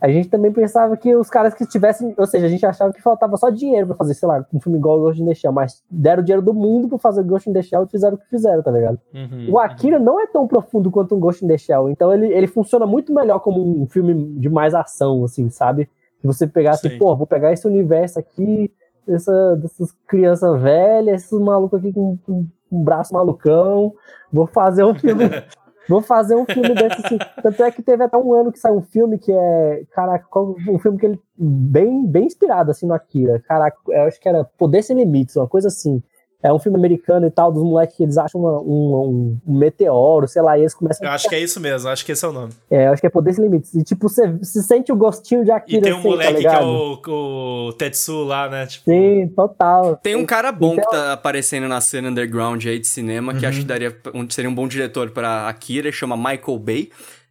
[0.01, 3.03] a gente também pensava que os caras que tivessem, ou seja, a gente achava que
[3.03, 5.53] faltava só dinheiro pra fazer, sei lá, um filme igual o Ghost in the Shell,
[5.53, 8.19] mas deram o dinheiro do mundo pra fazer Ghost in the Shell e fizeram o
[8.19, 8.99] que fizeram, tá ligado?
[9.13, 10.05] Uhum, o Akira uhum.
[10.05, 13.13] não é tão profundo quanto um Ghost in the Shell, então ele, ele funciona muito
[13.13, 15.89] melhor como um filme de mais ação, assim, sabe?
[16.21, 18.73] Se você pegar assim, pô, vou pegar esse universo aqui,
[19.07, 23.93] essa, dessas crianças velhas, esses malucos aqui com, com um braço malucão,
[24.33, 25.25] vou fazer um filme
[25.91, 27.19] Vou fazer um filme desse assim.
[27.43, 29.83] Tanto é que teve até um ano que saiu um filme que é.
[29.91, 31.21] Caraca, um filme que ele.
[31.37, 33.41] Bem, bem inspirado assim no Akira.
[33.41, 36.01] Caraca, eu acho que era Poder Sem Limites, uma coisa assim.
[36.43, 40.27] É um filme americano e tal, dos moleques que eles acham uma, um, um, meteoro,
[40.27, 42.29] sei lá, e eles começam Eu acho que é isso mesmo, acho que esse é
[42.29, 42.53] o nome.
[42.71, 43.75] É, eu acho que é Poder Sem Limites.
[43.75, 45.79] E tipo, você se sente o gostinho de Akira.
[45.79, 48.67] E tem um assim, moleque tá que é o, o Tetsu lá, né?
[48.67, 48.91] Tipo...
[48.91, 49.97] Sim, total.
[49.97, 50.85] Tem um cara bom então...
[50.85, 53.49] que tá aparecendo na cena underground aí de cinema, que uhum.
[53.51, 53.95] acho que daria,
[54.31, 56.91] seria um bom diretor pra Akira, chama Michael Bay.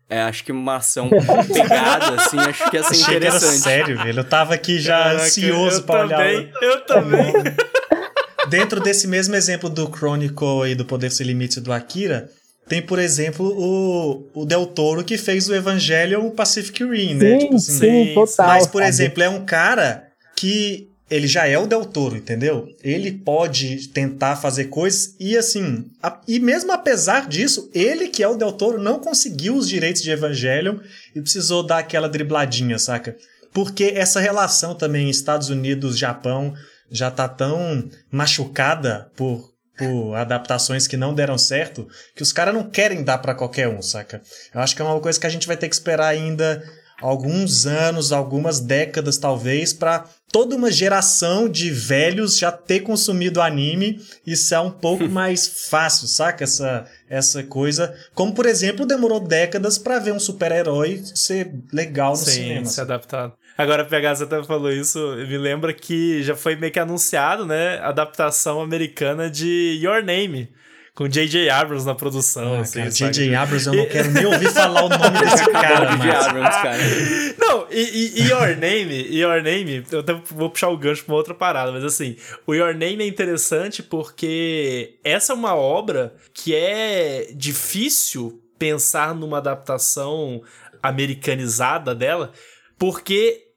[0.10, 1.08] É, acho que uma ação
[1.54, 3.62] pegada, assim, acho que ia ser Achei interessante.
[3.62, 4.20] Que era sério, velho.
[4.20, 6.64] Eu tava aqui já Caraca, ansioso pra também, olhar.
[6.64, 7.34] Eu também.
[8.50, 12.30] Dentro desse mesmo exemplo do Chronicle e do Poder Sem Limites do Akira,
[12.68, 17.32] tem, por exemplo, o, o Del Toro que fez o Evangelion Pacific Rim, né?
[17.32, 18.48] Sim, tipo assim, sim, total.
[18.48, 22.68] Mas, por exemplo, é um cara que ele já é o Del Toro, entendeu?
[22.84, 28.28] Ele pode tentar fazer coisas e assim, a, e mesmo apesar disso, ele que é
[28.28, 30.78] o Del Toro não conseguiu os direitos de Evangelion
[31.16, 33.16] e precisou dar aquela dribladinha, saca?
[33.52, 36.54] Porque essa relação também Estados Unidos, Japão,
[36.92, 42.70] já tá tão machucada por, por adaptações que não deram certo que os caras não
[42.70, 44.22] querem dar para qualquer um, saca?
[44.54, 46.64] Eu acho que é uma coisa que a gente vai ter que esperar ainda
[47.02, 54.00] alguns anos, algumas décadas talvez, para toda uma geração de velhos já ter consumido anime
[54.26, 56.44] e ser é um pouco mais fácil, saca?
[56.44, 57.96] Essa, essa coisa.
[58.14, 62.66] Como, por exemplo, demorou décadas para ver um super-herói ser legal no Sim, cinema.
[62.66, 63.34] Sim, se adaptado.
[63.60, 67.78] Agora, PH, você até falou isso, me lembra que já foi meio que anunciado, né?
[67.80, 70.50] A adaptação americana de Your Name
[70.96, 71.50] com J.J.
[71.50, 72.56] Abrams na produção.
[72.56, 73.36] Ah, assim, J.J.
[73.36, 76.10] Abrams, eu não quero nem ouvir falar o nome desse cara, J.J.
[76.10, 76.78] Abrams, cara.
[77.38, 81.18] Não, e, e, Your Name, Your Name, eu até vou puxar o gancho pra uma
[81.18, 82.16] outra parada, mas assim,
[82.48, 89.40] o Your Name é interessante porque essa é uma obra que é difícil pensar numa
[89.40, 90.42] adaptação
[90.82, 92.32] americanizada dela,
[92.78, 93.49] porque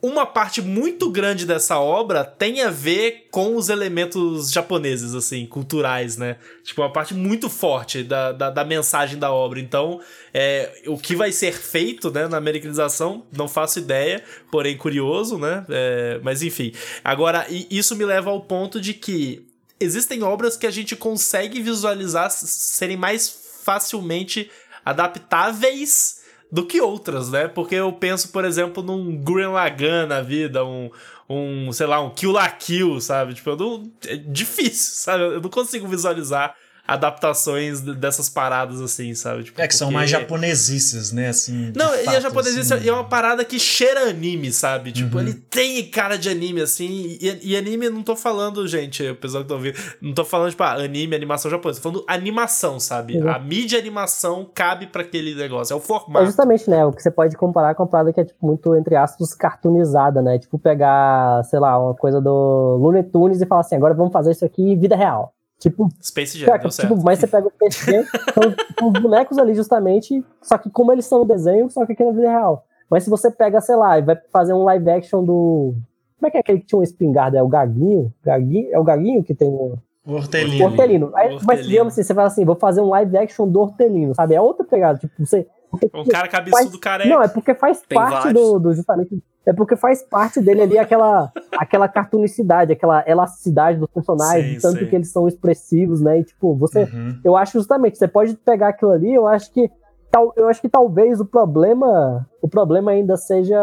[0.00, 6.16] uma parte muito grande dessa obra tem a ver com os elementos japoneses, assim, culturais,
[6.16, 6.36] né?
[6.62, 9.58] Tipo, uma parte muito forte da, da, da mensagem da obra.
[9.58, 10.00] Então,
[10.32, 15.66] é, o que vai ser feito, né, na americanização, não faço ideia, porém curioso, né?
[15.68, 16.72] É, mas enfim.
[17.02, 19.44] Agora, isso me leva ao ponto de que
[19.80, 24.50] existem obras que a gente consegue visualizar serem mais facilmente
[24.84, 26.23] adaptáveis
[26.54, 27.48] do que outras, né?
[27.48, 30.88] Porque eu penso, por exemplo, num Gurren Lagann na vida, um,
[31.28, 33.34] um sei lá, um Kill la Kill, sabe?
[33.34, 35.24] Tipo, eu não, é difícil, sabe?
[35.24, 36.54] Eu não consigo visualizar
[36.86, 39.44] adaptações dessas paradas assim, sabe?
[39.44, 39.78] Tipo, é que porque...
[39.78, 41.28] são mais japonesices, né?
[41.28, 42.88] Assim, não, fato, e a japonesice assim...
[42.88, 44.92] é uma parada que cheira anime, sabe?
[44.92, 45.22] Tipo, uhum.
[45.22, 47.16] ele tem cara de anime, assim.
[47.20, 50.50] E, e, anime, não tô falando, gente, o pessoal que tá ouvindo, não tô falando,
[50.50, 51.80] tipo, ah, anime, animação japonesa.
[51.80, 53.18] Tô falando animação, sabe?
[53.18, 53.30] Uhum.
[53.30, 55.72] A mídia animação cabe para aquele negócio.
[55.72, 56.22] É o formato.
[56.22, 56.84] É justamente, né?
[56.84, 60.20] O que você pode comparar com a parada que é, tipo, muito, entre aspas, cartoonizada,
[60.20, 60.38] né?
[60.38, 64.32] Tipo, pegar, sei lá, uma coisa do Looney Tunes e falar assim, agora vamos fazer
[64.32, 65.33] isso aqui em vida real.
[65.64, 68.04] Tipo, Space Jam, deu tipo, mas você pega o Space Jam,
[68.78, 72.04] são, os bonecos ali justamente, só que como eles são no desenho, só que aqui
[72.04, 72.66] na vida real.
[72.90, 75.74] Mas se você pega, sei lá, e vai fazer um live action do.
[76.18, 77.38] Como é que é aquele que tinha uma espingarda?
[77.38, 78.12] É o Gaguinho?
[78.22, 78.68] Gaguinho?
[78.72, 79.78] É o Gaguinho que tem um.
[80.06, 80.64] O Hortelino.
[80.66, 81.10] Hortelino.
[81.14, 84.34] Aí, Mas digamos assim, você fala assim, vou fazer um live action do Hortelino, sabe?
[84.34, 85.46] É outra pegada, tipo, você...
[85.70, 87.08] porque, Um cara cabeçudo careca.
[87.08, 89.18] Não, é porque faz Tem parte do, do justamente.
[89.46, 94.78] É porque faz parte dele ali aquela, aquela cartoonicidade, aquela elasticidade dos personagens, Sim, tanto
[94.80, 94.86] sim.
[94.86, 96.20] que eles são expressivos, né?
[96.20, 96.84] E tipo, você.
[96.84, 97.20] Uhum.
[97.22, 99.70] Eu acho justamente, você pode pegar aquilo ali, eu acho que.
[100.10, 102.26] Tal, eu acho que talvez o problema.
[102.40, 103.58] O problema ainda seja.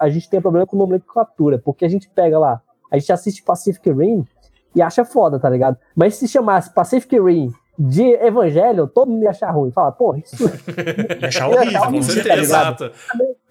[0.00, 3.90] A gente tem problema com nomenclatura, porque a gente pega lá, a gente assiste Pacific
[3.90, 4.24] Rim
[4.74, 5.76] e acha foda, tá ligado?
[5.94, 9.70] Mas se chamasse Pacific Rim de Evangelho, todo mundo ia achar ruim.
[9.70, 10.44] Fala, porra, isso
[11.22, 11.80] Ia achar Eu ia achar horrível.
[11.80, 12.02] Com horrível.
[12.14, 12.92] certeza, tá exato.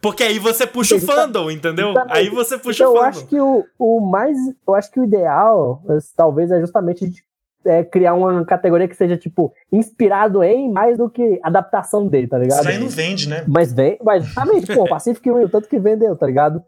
[0.02, 1.92] Porque aí você puxa o fandom, entendeu?
[1.92, 2.18] Exatamente.
[2.18, 3.10] Aí você puxa Então, o eu fandom.
[3.18, 4.38] acho que o, o mais.
[4.68, 5.82] Eu acho que o ideal,
[6.16, 7.24] talvez, é justamente a gente,
[7.66, 12.38] é, criar uma categoria que seja, tipo, inspirado em mais do que adaptação dele, tá
[12.38, 12.60] ligado?
[12.60, 13.44] Isso aí não vende, né?
[13.48, 16.62] Mas vem, mas justamente, pô, Pacific Rim, o tanto que vendeu, tá ligado?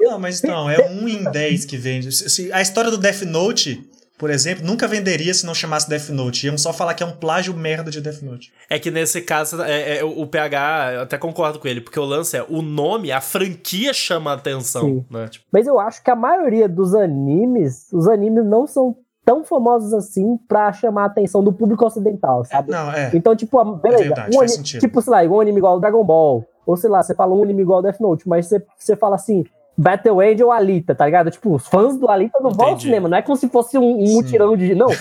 [0.00, 2.08] Não, mas não, é um em 10 que vende.
[2.52, 6.46] A história do Death Note, por exemplo, nunca venderia se não chamasse Death Note.
[6.46, 8.52] Iam só falar que é um plágio merda de Death Note.
[8.70, 12.04] É que nesse caso, é, é, o PH, eu até concordo com ele, porque o
[12.04, 15.28] lance é o nome, a franquia chama a atenção, né?
[15.28, 19.92] Tipo, Mas eu acho que a maioria dos animes, os animes não são tão famosos
[19.92, 22.70] assim pra chamar a atenção do público ocidental, sabe?
[22.70, 23.10] Não, é.
[23.12, 24.04] Então, tipo, beleza.
[24.04, 24.80] verdade, um faz ani- sentido.
[24.80, 26.44] tipo, sei lá, um anime igual Dragon Ball.
[26.64, 29.44] Ou sei lá, você fala um anime igual Death Note, mas você, você fala assim,
[29.78, 31.30] Battle Angel Alita, tá ligado?
[31.30, 33.82] Tipo, os fãs do Alita não vão ao cinema, não é como se fosse um,
[33.84, 34.74] um mutirão de.
[34.74, 34.86] Não,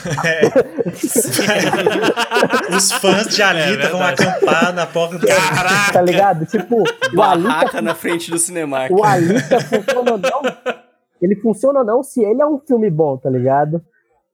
[2.75, 5.27] Os fãs de Alita É vão acampar na porta do.
[5.27, 5.93] Caraca!
[5.93, 6.45] tá ligado?
[6.45, 6.83] Tipo,
[7.15, 8.91] o Alita, na frente do Cinemark.
[8.91, 10.41] o Alita funciona ou não.
[11.21, 13.81] Ele funciona ou não se ele é um filme bom, tá ligado?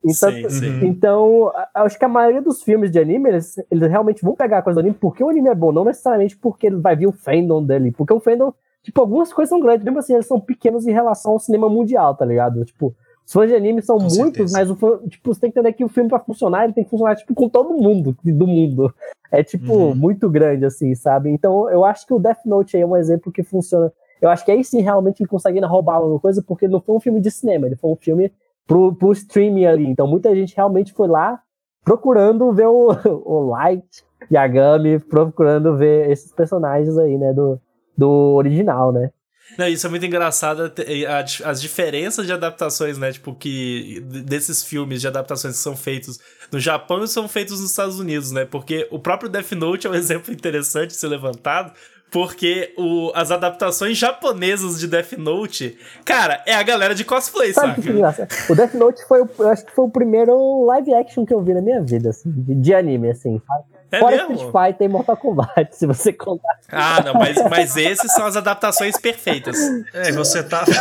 [0.03, 0.79] Então, Sim, sim.
[0.87, 4.57] então a- acho que a maioria dos filmes de anime, eles, eles realmente vão pegar
[4.57, 7.05] a coisa do anime porque o anime é bom, não necessariamente porque ele vai vir
[7.05, 7.91] o fandom dele.
[7.91, 8.51] Porque o fandom,
[8.83, 12.15] tipo, algumas coisas são grandes, mesmo assim, eles são pequenos em relação ao cinema mundial,
[12.15, 12.63] tá ligado?
[12.65, 12.93] Tipo,
[13.25, 14.57] os fãs de anime são Com muitos, certeza.
[14.57, 16.83] mas o fã, tipo, você tem que entender que o filme pra funcionar, ele tem
[16.83, 18.93] que funcionar, tipo, com todo mundo do mundo.
[19.31, 19.95] É, tipo, Uhum.
[19.95, 21.29] muito grande, assim, sabe?
[21.29, 23.91] Então, eu acho que o Death Note aí é um exemplo que funciona.
[24.21, 26.99] Eu acho que aí sim, realmente, ele consegue roubar alguma coisa, porque não foi um
[26.99, 28.31] filme de cinema, ele foi um filme
[28.67, 29.87] pro, pro streaming ali.
[29.87, 31.39] Então, muita gente realmente foi lá
[31.85, 32.89] procurando ver o,
[33.25, 37.59] o Light Yagami, procurando ver esses personagens aí, né, do,
[37.97, 39.09] do original, né?
[39.57, 40.71] Não, isso é muito engraçado,
[41.09, 43.11] a di- as diferenças de adaptações, né?
[43.11, 46.19] Tipo, que desses filmes de adaptações que são feitos
[46.51, 48.45] no Japão e são feitos nos Estados Unidos, né?
[48.45, 51.73] Porque o próprio Death Note é um exemplo interessante de ser levantado,
[52.09, 57.81] porque o, as adaptações japonesas de Death Note, cara, é a galera de cosplay, Sabe
[57.81, 57.81] saca?
[57.81, 58.27] que é?
[58.49, 61.41] O Death Note foi, o- eu acho que foi o primeiro live action que eu
[61.41, 63.63] vi na minha vida, assim, de, de anime, assim, sabe?
[63.91, 64.33] É Fora mesmo?
[64.35, 66.59] Street Fighter e Mortal Kombat, se você contar.
[66.69, 69.57] Ah, não, mas, mas esses são as adaptações perfeitas.
[69.93, 70.63] É, você tá.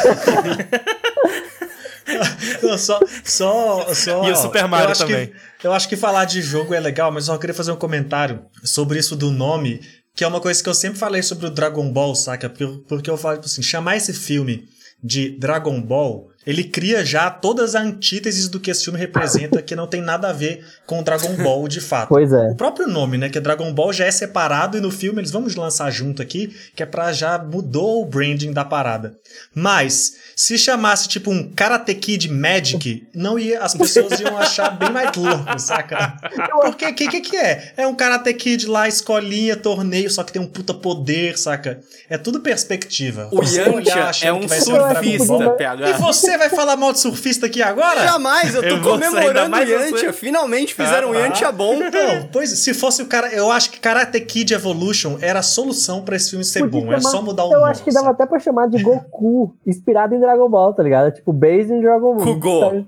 [2.63, 4.29] Não, só, só, só.
[4.29, 5.33] E o Super Mario eu também.
[5.59, 7.77] Que, eu acho que falar de jogo é legal, mas eu só queria fazer um
[7.77, 9.81] comentário sobre isso do nome,
[10.15, 12.49] que é uma coisa que eu sempre falei sobre o Dragon Ball, saca?
[12.49, 14.65] Por- Porque eu falo tipo assim, chamar esse filme
[15.03, 19.77] de Dragon Ball, ele cria já todas as antíteses do que esse filme representa, que
[19.77, 22.09] não tem nada a ver com o Dragon Ball de fato.
[22.21, 22.51] Pois é.
[22.51, 23.29] O próprio nome, né?
[23.29, 26.55] Que é Dragon Ball já é separado e no filme eles vamos lançar junto aqui,
[26.75, 29.15] que é pra já mudou o branding da parada.
[29.55, 34.91] Mas, se chamasse tipo um Karate Kid Magic, não ia, as pessoas iam achar bem
[34.91, 36.17] mais louco, saca?
[36.63, 37.75] Porque o que, que que é?
[37.77, 41.81] É um Karate Kid lá, escolinha, torneio, só que tem um puta poder, saca?
[42.09, 43.29] É tudo perspectiva.
[43.31, 45.57] O Yantia achando é um que vai ser Dragon surfista, Ball.
[45.57, 45.91] PH.
[45.91, 48.01] E você vai falar mal de surfista aqui agora?
[48.03, 49.91] Jamais, eu tô Eu comemorando o Yantia.
[49.91, 50.13] você.
[50.13, 51.19] Finalmente fizeram um Ah.
[51.21, 51.77] Yantia bom.
[51.79, 56.03] Não, pois se fosse o cara, eu acho que Karate Kid Evolution era a solução
[56.03, 56.93] pra esse filme ser Podia bom.
[56.93, 57.71] É chamar- só mudar o Eu nome.
[57.71, 58.15] acho que dava sabe?
[58.15, 61.13] até pra chamar de Goku, inspirado em Dragon Ball, tá ligado?
[61.13, 62.25] Tipo, based em Dragon Ball.
[62.25, 62.61] Kugo.
[62.61, 62.87] Sabe?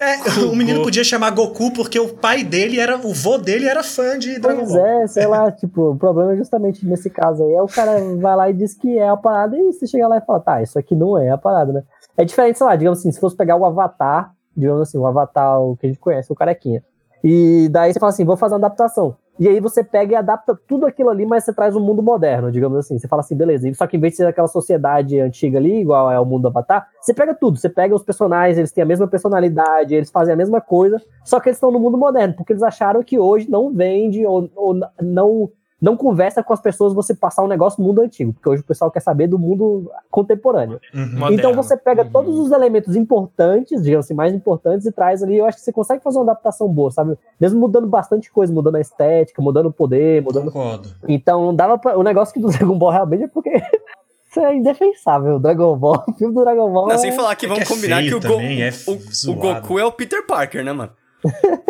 [0.00, 0.16] É,
[0.50, 4.18] o menino podia chamar Goku porque o pai dele era, o vô dele era fã
[4.18, 4.86] de Dragon Pois Ball.
[4.86, 7.52] é, sei lá, tipo, o problema é justamente nesse caso aí.
[7.52, 10.18] É o cara vai lá e diz que é a parada e você chega lá
[10.18, 11.82] e fala, tá, isso aqui não é a parada, né?
[12.16, 15.60] É diferente, sei lá, digamos assim, se fosse pegar o Avatar, digamos assim, o Avatar,
[15.60, 16.82] o que a gente conhece, o carequinha.
[17.22, 19.16] E daí você fala assim, vou fazer uma adaptação.
[19.38, 22.50] E aí você pega e adapta tudo aquilo ali, mas você traz um mundo moderno,
[22.50, 22.98] digamos assim.
[22.98, 23.72] Você fala assim, beleza.
[23.74, 26.48] Só que em vez de ser aquela sociedade antiga ali, igual é o mundo do
[26.48, 27.56] Avatar, você pega tudo.
[27.56, 31.38] Você pega os personagens, eles têm a mesma personalidade, eles fazem a mesma coisa, só
[31.38, 34.74] que eles estão no mundo moderno, porque eles acharam que hoje não vende ou, ou
[35.00, 35.50] não
[35.80, 38.64] não conversa com as pessoas você passar um negócio no mundo antigo, porque hoje o
[38.64, 40.80] pessoal quer saber do mundo contemporâneo.
[40.92, 41.32] Uhum.
[41.32, 42.10] Então você pega Uhum.
[42.10, 45.72] todos os elementos importantes, digamos assim, mais importantes e traz ali, eu acho que você
[45.72, 47.16] consegue fazer uma adaptação boa, sabe?
[47.40, 50.88] Mesmo mudando bastante coisa, mudando a estética, mudando o poder, mudando Concordo.
[51.08, 53.50] então, dava pra, o negócio que do Dragon Ball realmente é porque
[54.28, 55.36] isso é indefensável.
[55.36, 56.88] O Dragon Ball, o filme do Dragon Ball.
[56.88, 56.98] Não, é...
[56.98, 59.34] sem falar que vamos que é combinar que o, Go- é o, o.
[59.36, 60.90] Goku é o Peter Parker, né, mano?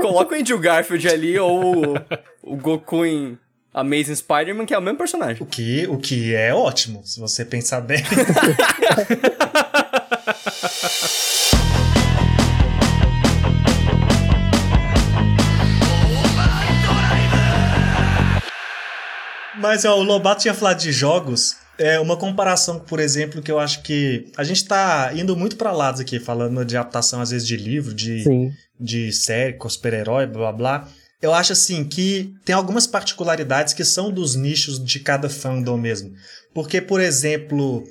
[0.01, 1.95] Coloca o Andrew Garfield ali ou o,
[2.43, 3.39] o Goku em
[3.79, 5.41] Amazing Spider-Man, que é o mesmo personagem.
[5.41, 8.03] O que, o que é ótimo, se você pensar bem.
[19.61, 21.57] Mas ó, o Lobato tinha falado de jogos.
[21.79, 25.70] É uma comparação, por exemplo, que eu acho que a gente tá indo muito pra
[25.70, 28.53] lados aqui, falando de adaptação às vezes de livro, de, Sim.
[28.81, 30.89] de série, com super-herói, blá blá blá.
[31.21, 36.12] Eu acho assim que tem algumas particularidades que são dos nichos de cada fandom mesmo.
[36.55, 37.85] Porque, por exemplo,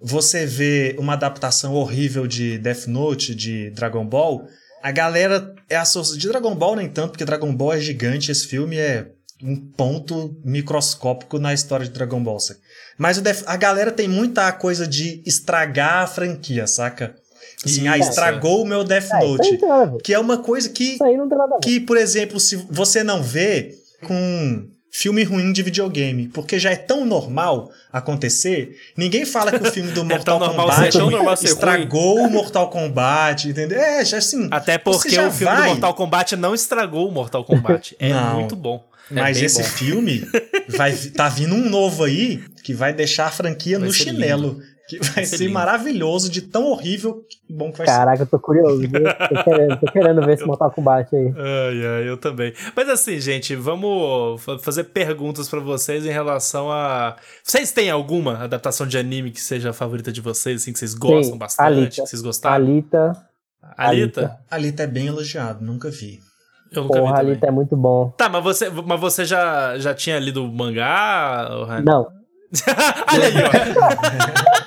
[0.00, 4.46] você vê uma adaptação horrível de Death Note, de Dragon Ball,
[4.82, 6.20] a galera é associada.
[6.20, 9.12] De Dragon Ball nem tanto, porque Dragon Ball é gigante, esse filme é
[9.42, 12.36] um ponto microscópico na história de Dragon Ball.
[12.98, 17.14] Mas a galera tem muita coisa de estragar a franquia, saca?
[17.64, 19.58] Assim, ah, estragou o meu Death É, Note.
[20.02, 21.62] Que é uma coisa que Isso aí não tem nada a ver.
[21.62, 23.74] que, por exemplo, se você não vê
[24.06, 29.72] com filme ruim de videogame, porque já é tão normal acontecer, ninguém fala que o
[29.72, 33.78] filme do É Mortal Kombat é tão normal ser estragou o Mortal Kombat, entendeu?
[33.80, 34.46] É, já assim.
[34.50, 37.96] Até porque o filme vai- do Mortal Kombat não estragou o Mortal Kombat.
[37.98, 38.34] É Não.
[38.40, 38.84] muito bom.
[39.10, 39.68] É Mas esse bom.
[39.68, 40.26] filme
[40.68, 44.60] vai tá vindo um novo aí que vai deixar a franquia Vai no chinelo.
[44.98, 47.92] Que vai ser maravilhoso de tão horrível que bom que vai ser.
[47.92, 48.80] Caraca, eu tô curioso.
[48.80, 48.90] viu?
[48.90, 51.26] Tô querendo, tô querendo ver esse Mortal Kombat aí.
[51.36, 52.52] Ai, ai, eu também.
[52.74, 57.16] Mas assim, gente, vamos fa- fazer perguntas pra vocês em relação a.
[57.42, 60.94] Vocês têm alguma adaptação de anime que seja a favorita de vocês, assim, que vocês
[60.94, 61.90] gostam Sim, bastante, Alita.
[62.02, 62.54] que vocês gostaram?
[62.56, 62.98] Alita.
[63.76, 64.20] Alita?
[64.20, 64.38] Alita.
[64.50, 66.20] Ali tá bem elogiado, nunca vi.
[66.72, 67.30] Eu nunca vi Porra, também.
[67.32, 68.10] Alita é muito bom.
[68.16, 71.48] Tá, mas você, mas você já, já tinha lido o mangá?
[71.84, 72.08] Não,
[73.12, 74.54] Olha aí, ó.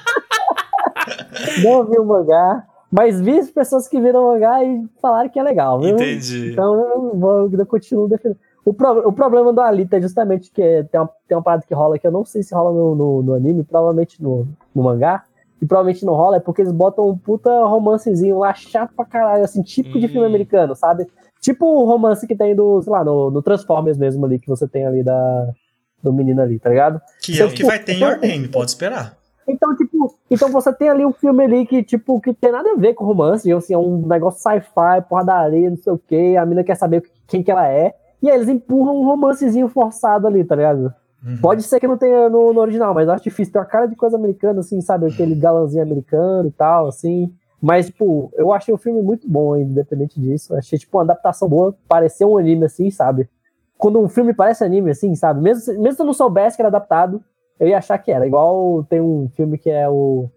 [1.63, 5.39] não vi o mangá, mas vi as pessoas que viram o mangá e falaram que
[5.39, 5.95] é legal, viu?
[5.95, 6.51] Entendi.
[6.51, 8.39] Então eu, vou, eu continuo defendendo.
[8.63, 11.73] O, pro- o problema do Alita é justamente que tem uma, tem uma parada que
[11.73, 14.45] rola que eu não sei se rola no, no, no anime, provavelmente no,
[14.75, 15.23] no mangá.
[15.61, 19.43] E provavelmente não rola, é porque eles botam um puta romancezinho lá chato pra caralho,
[19.43, 20.09] assim, típico de Hum.
[20.09, 21.07] filme americano, sabe?
[21.41, 24.67] Tipo o romance que tem do, sei lá, no, no Transformers mesmo ali, que você
[24.67, 25.49] tem ali da,
[26.03, 27.01] do menino ali, tá ligado?
[27.23, 29.17] Que é o que vai ter em Your Name, pode esperar.
[29.47, 29.76] Então, tipo,
[30.29, 33.05] então você tem ali um filme ali que, tipo, que tem nada a ver com
[33.05, 37.03] romance, assim, é um negócio sci-fi, porradaria, não sei o quê, a mina quer saber
[37.27, 40.93] quem que ela é, e aí eles empurram um romancezinho forçado ali, tá ligado?
[41.25, 41.37] Uhum.
[41.41, 43.87] Pode ser que não tenha no, no original, mas eu acho difícil, tem uma cara
[43.87, 48.73] de coisa americana, assim, sabe, aquele galãzinho americano e tal, assim, mas, tipo, eu achei
[48.73, 52.65] o filme muito bom, independente disso, eu achei, tipo, uma adaptação boa, pareceu um anime,
[52.65, 53.27] assim, sabe?
[53.77, 55.41] Quando um filme parece anime, assim, sabe?
[55.41, 57.23] Mesmo, mesmo se eu não soubesse que era adaptado,
[57.59, 58.25] eu ia achar que era.
[58.27, 60.29] Igual tem um filme que é o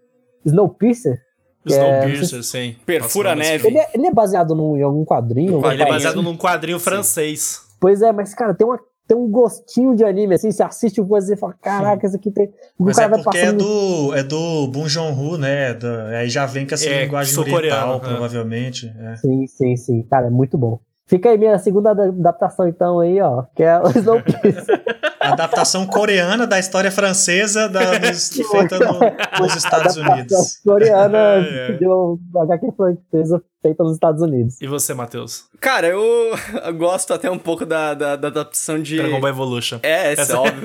[0.45, 1.21] Snowpiercer.
[1.65, 2.75] que é- Snowpiercer, sim.
[2.85, 3.67] Perfura neve.
[3.67, 5.61] Ele é, ele é baseado num, em algum quadrinho?
[5.71, 7.61] Ele é baseado num quadrinho francês.
[7.79, 11.05] Pois é, mas, cara, tem, uma, tem um gostinho de anime, assim, você assiste o
[11.07, 12.47] coisa e fala, caraca, isso aqui tem...
[12.79, 15.73] O Mas cara é vai porque é do, é do Bong Joon-ho, né?
[15.73, 17.99] Da- aí já vem com essa É, linguagem oriental, é.
[17.99, 18.93] provavelmente.
[18.99, 19.15] é.
[19.17, 20.03] Sim, sim, sim.
[20.03, 20.79] Cara, é muito bom.
[21.11, 23.83] Fica aí minha segunda ada- adaptação, então, aí, ó, que é o.
[25.19, 28.99] A adaptação coreana da história francesa da, nos- feita no-
[29.45, 30.59] nos Estados Unidos.
[30.65, 31.77] Coreana É, é.
[31.77, 34.59] de um HQ francesa feita nos Estados Unidos.
[34.59, 35.43] E você, Matheus?
[35.59, 36.01] Cara, eu,
[36.65, 38.97] eu gosto até um pouco da, da, da adaptação de.
[38.97, 39.79] Dragon Ball Evolution.
[39.83, 40.63] É, essa é Essa- óbvio.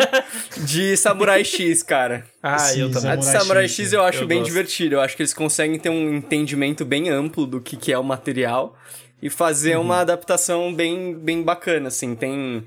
[0.65, 2.25] De Samurai X, cara.
[2.43, 3.11] Ah, Sim, eu também.
[3.11, 4.49] A de Samurai Samurai X, X eu acho eu bem gosto.
[4.49, 4.95] divertido.
[4.95, 8.05] Eu acho que eles conseguem ter um entendimento bem amplo do que, que é o
[8.05, 8.75] material
[9.21, 9.83] e fazer Uhum.
[9.83, 12.15] uma adaptação bem, bem bacana, assim.
[12.15, 12.65] Tem...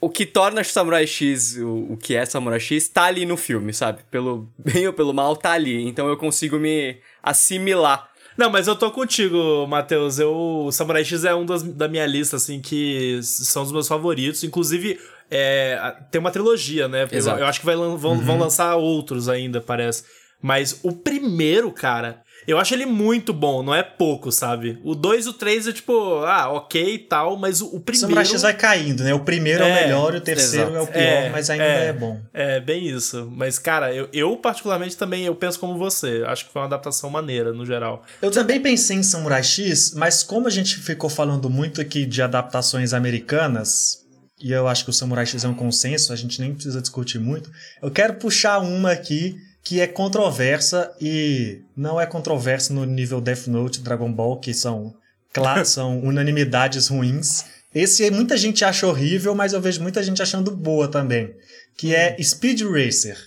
[0.00, 3.72] O que torna Samurai X o, o que é Samurai X tá ali no filme,
[3.74, 3.98] sabe?
[4.10, 5.88] Pelo bem ou pelo mal, tá ali.
[5.88, 8.08] Então eu consigo me assimilar.
[8.36, 10.20] Não, mas eu tô contigo, Matheus.
[10.20, 13.88] Eu, o Samurai X é um das, da minha lista, assim, que são os meus
[13.88, 14.44] favoritos.
[14.44, 14.96] Inclusive,
[15.28, 17.08] é, tem uma trilogia, né?
[17.10, 20.04] Eu, eu acho que vai, vão, vão lançar outros ainda, parece.
[20.40, 24.80] Mas o primeiro, cara, eu acho ele muito bom, não é pouco, sabe?
[24.82, 28.08] O 2 e o 3 é tipo, ah, ok e tal, mas o, o primeiro.
[28.08, 29.12] Samurai X vai caindo, né?
[29.12, 30.78] O primeiro é, É, o melhor e o terceiro exato.
[30.78, 31.86] é o pior, É, mas ainda é.
[31.88, 32.18] é, bom.
[32.32, 33.30] É, bem isso.
[33.36, 36.22] Mas, cara, eu, eu particularmente também eu penso como você.
[36.26, 38.02] Acho que foi uma adaptação maneira, no geral.
[38.22, 42.22] Eu também pensei em Samurai X, mas como a gente ficou falando muito aqui de
[42.22, 44.06] adaptações americanas,
[44.40, 47.18] e eu acho que o Samurai X é um consenso, a gente nem precisa discutir
[47.18, 47.50] muito,
[47.82, 49.36] eu quero puxar uma aqui
[49.68, 54.94] que é controversa e não é controversa no nível Death Note, Dragon Ball, que são,
[55.30, 57.44] cla- são unanimidades ruins.
[57.74, 61.34] Esse aí muita gente acha horrível, mas eu vejo muita gente achando boa também,
[61.76, 63.18] que é Speed Racer.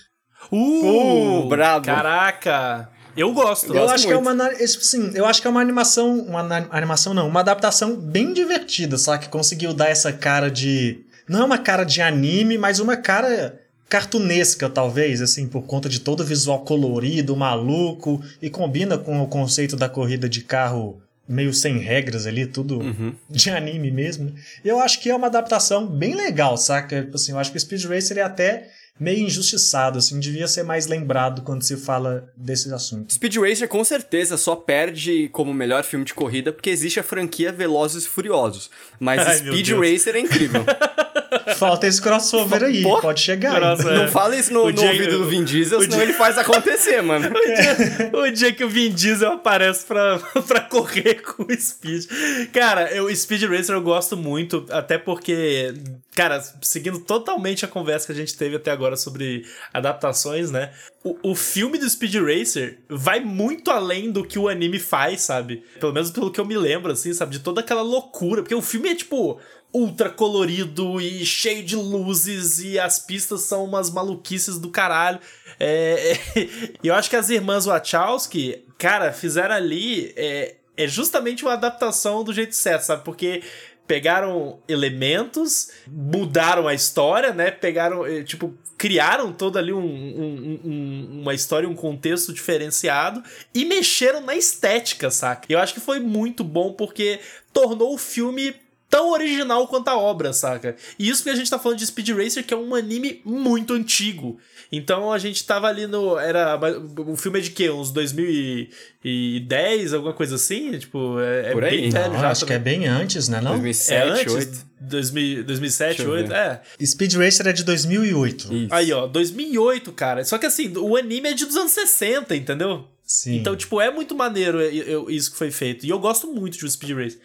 [0.50, 1.86] Uh, Uh, brabo.
[1.86, 2.90] Caraca.
[3.16, 3.66] Eu gosto.
[3.66, 4.42] Eu gosto acho que é muito.
[4.42, 6.40] uma, sim, eu acho que é uma animação, uma
[6.72, 11.44] animação não, uma adaptação bem divertida, só que conseguiu dar essa cara de, não é
[11.44, 13.60] uma cara de anime, mas uma cara
[13.92, 19.26] cartunesca talvez, assim, por conta de todo o visual colorido, maluco e combina com o
[19.26, 23.14] conceito da corrida de carro meio sem regras ali, tudo Uhum.
[23.28, 24.32] de anime mesmo.
[24.64, 27.06] E eu acho que é uma adaptação bem legal, saca?
[27.12, 30.86] Assim, eu acho que o Speed Racer é até meio injustiçado, assim, devia ser mais
[30.86, 33.16] lembrado quando se fala desses assuntos.
[33.16, 37.52] Speed Racer com certeza só perde como melhor filme de corrida porque existe a franquia
[37.52, 38.70] Velozes e Furiosos.
[38.98, 39.68] Mas Ai, Speed.
[39.72, 40.64] Racer é incrível.
[41.56, 43.00] Falta esse crossover aí, Porra.
[43.02, 43.62] pode chegar.
[43.62, 43.76] É.
[43.98, 46.12] Não fala isso no, O no dia- ouvido do Vin Diesel, o senão dia- ele
[46.12, 47.30] faz acontecer, mano.
[48.12, 52.06] o dia que o Vin Diesel aparece pra, pra correr com o Speed.
[52.52, 55.72] Cara, eu, o Speed Racer eu gosto muito, até porque,
[56.14, 60.70] cara, seguindo totalmente a conversa que a gente teve até agora sobre adaptações, né?
[61.04, 65.64] O, o filme do Speed Racer vai muito além do que o anime faz, sabe?
[65.80, 67.32] Pelo menos pelo que eu me lembro, assim, sabe?
[67.32, 68.42] De toda aquela loucura.
[68.42, 69.40] Porque o filme é tipo
[69.72, 75.18] ultra colorido e cheio de luzes e as pistas são umas maluquices do caralho.
[75.58, 76.12] É,
[76.82, 82.22] e eu acho que as irmãs Wachowski, cara, fizeram ali é, é justamente uma adaptação
[82.22, 83.04] do jeito certo, sabe?
[83.04, 83.42] Porque
[83.86, 87.50] pegaram elementos, mudaram a história, né?
[87.50, 93.22] Pegaram, eh, tipo, criaram todo ali um, um- um- uma história, um contexto diferenciado
[93.54, 95.46] e mexeram na estética, saca?
[95.48, 97.20] Eu acho que foi muito bom porque
[97.52, 98.54] tornou o filme
[98.92, 100.76] tão original quanto a obra, saca?
[100.98, 103.72] E isso que a gente tá falando de Speed Racer, que é um anime muito
[103.72, 104.38] antigo.
[104.70, 106.18] Então a gente tava ali no.
[106.18, 106.58] Era.
[107.06, 107.70] O filme é de quê?
[107.70, 110.78] Uns 2010, alguma coisa assim?
[110.78, 111.80] Tipo, é, é Por aí.
[111.82, 112.30] bem velho Não, já.
[112.30, 112.80] acho que é também.
[112.80, 113.40] bem antes, né?
[113.40, 113.52] Não?
[113.52, 114.24] 2007, É antes?
[114.32, 114.72] 2008.
[114.82, 116.28] 2000, 2007, Deixa eu 2008?
[116.28, 116.60] ver.
[116.80, 116.86] É.
[116.86, 118.54] Speed Racer é de 2008.
[118.54, 118.74] Isso.
[118.74, 120.24] Aí, ó, 2008, cara.
[120.24, 122.84] Só que assim, o anime é de dos anos 60, entendeu?
[123.04, 123.36] Sim.
[123.36, 125.84] Então, tipo, é muito maneiro eu- isso que foi feito.
[125.86, 127.20] E eu gosto muito de Speed Racer.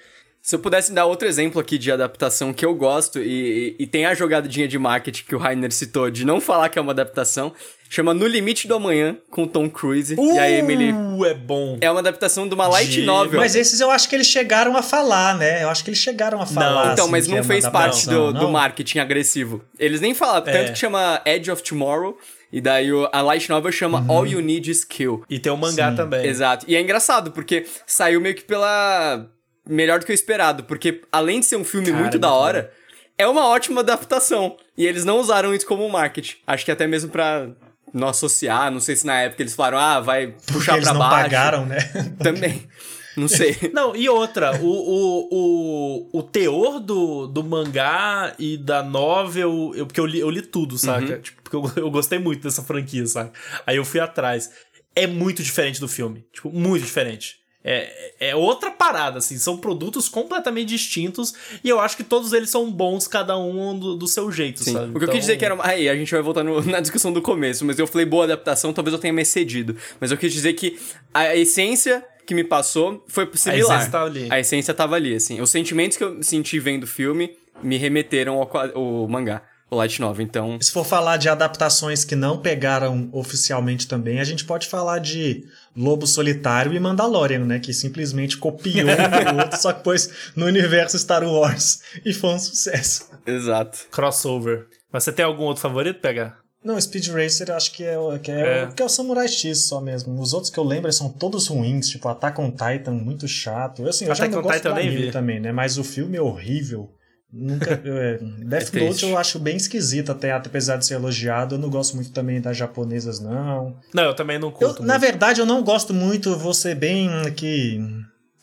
[0.47, 4.05] Se eu pudesse dar outro exemplo aqui de adaptação que eu gosto, e, e tem
[4.05, 7.51] a jogadinha de marketing que o Rainer citou, de não falar que é uma adaptação,
[7.89, 10.93] chama No Limite do Amanhã, com o Tom Cruise e a Emily.
[10.93, 11.77] Uh, é bom.
[11.81, 13.41] É uma adaptação de uma light De- novel.
[13.41, 15.63] Mas esses eu acho que eles chegaram a falar, né?
[15.63, 16.93] Eu acho que eles chegaram a falar.
[16.93, 18.51] Então, assim, mas não é fez parte do, adaptação, do não?
[18.51, 19.61] marketing agressivo.
[19.77, 20.53] Eles nem falaram, É.
[20.53, 22.17] tanto que chama Edge of Tomorrow,
[22.53, 24.11] e daí a light novel chama Uhum.
[24.13, 25.25] All You Need Is Kill.
[25.29, 26.25] E tem o mangá também.
[26.25, 26.63] Exato.
[26.69, 29.27] E é engraçado, porque saiu meio que pela.
[29.69, 32.71] Melhor do que o esperado, porque além de ser um filme muito é da hora,
[33.17, 34.57] é uma ótima adaptação.
[34.77, 36.37] E eles não usaram isso como marketing.
[36.45, 37.49] Acho que até mesmo pra
[37.93, 40.93] não associar, não sei se na época eles falaram, ah, vai Porque puxar eles pra
[40.93, 41.23] não baixo.
[41.23, 41.77] pagaram, né?
[42.21, 42.67] Também.
[43.15, 43.57] Não sei.
[43.73, 49.87] Não, e outra, o, o, o, o teor do, do mangá e da novel, eu,
[49.87, 51.15] porque eu li, eu li tudo, saca?
[51.15, 51.21] Uhum.
[51.21, 53.31] Tipo, porque eu, eu gostei muito dessa franquia, saca?
[53.65, 54.51] Aí eu fui atrás.
[54.95, 56.27] É muito diferente do filme.
[56.31, 57.37] Tipo, muito diferente.
[57.67, 59.37] É, é outra parada, assim.
[59.37, 63.95] São produtos completamente distintos e eu acho que todos eles são bons, cada um do,
[63.95, 64.73] do seu jeito, Sim.
[64.73, 64.95] sabe?
[64.95, 65.57] O que eu quis dizer que era.
[65.61, 68.71] Aí, a gente vai voltar no- na discussão do começo, mas eu falei boa adaptação,
[68.71, 69.75] talvez eu tenha me excedido.
[69.99, 70.79] Mas eu quis dizer que
[71.13, 73.77] a essência que me passou foi similar.
[73.77, 74.27] essência tava ali.
[74.29, 75.41] A essência tava ali, assim.
[75.41, 79.99] Os sentimentos que eu senti vendo o filme me remeteram ao, ao mangá, o Light
[79.99, 80.25] Novel.
[80.25, 80.57] Então.
[80.61, 85.43] Se for falar de adaptações que não pegaram oficialmente também, a gente pode falar de
[85.75, 87.59] Lobo Solitário e Mandalorian, né?
[87.59, 92.31] Que simplesmente copiou um do outro, só que pôs no universo Star Wars e foi
[92.31, 93.09] um sucesso.
[93.25, 93.79] Exato.
[93.91, 94.67] Crossover.
[94.91, 96.37] Mas você tem algum outro favorito pegar?
[96.63, 98.65] Não, Speed Racer eu acho que é, o- que é, É.
[98.65, 100.19] o- que é o Samurai X só mesmo.
[100.19, 103.87] Os outros que eu lembro são todos ruins, tipo Attack on Titan, muito chato.
[103.87, 105.11] Assim, eu já on gosto Titan do eu nem anime vi.
[105.11, 105.51] também, né?
[105.51, 106.89] Mas o filme é horrível.
[107.31, 109.03] Nunca, eu, é, Death triste.
[109.03, 111.55] Note eu acho bem esquisito, até apesar de ser elogiado.
[111.55, 113.77] Eu não gosto muito também das japonesas, não.
[113.93, 114.83] Não, eu também não Eu, curto.
[114.83, 115.01] na muito.
[115.01, 117.79] verdade, eu não gosto muito, vou ser bem aqui,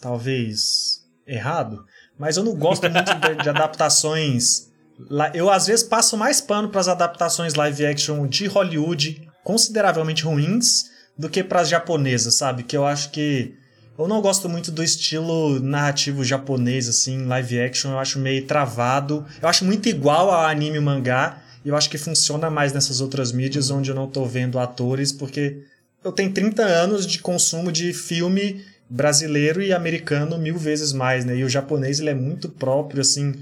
[0.00, 1.84] talvez errado,
[2.18, 4.68] mas eu não gosto muito de, de adaptações.
[5.32, 10.84] Eu, às vezes, passo mais pano para as adaptações live action de Hollywood, consideravelmente ruins,
[11.18, 12.62] do que para as japonesas, sabe?
[12.62, 13.54] Que eu acho que.
[13.96, 19.24] Eu não gosto muito do estilo narrativo japonês, assim, live action, eu acho meio travado.
[19.40, 23.00] Eu acho muito igual a anime e mangá, e eu acho que funciona mais nessas
[23.00, 25.62] outras mídias onde eu não tô vendo atores, porque
[26.02, 31.36] eu tenho 30 anos de consumo de filme brasileiro e americano mil vezes mais, né?
[31.36, 33.32] E o japonês, ele é muito próprio, assim,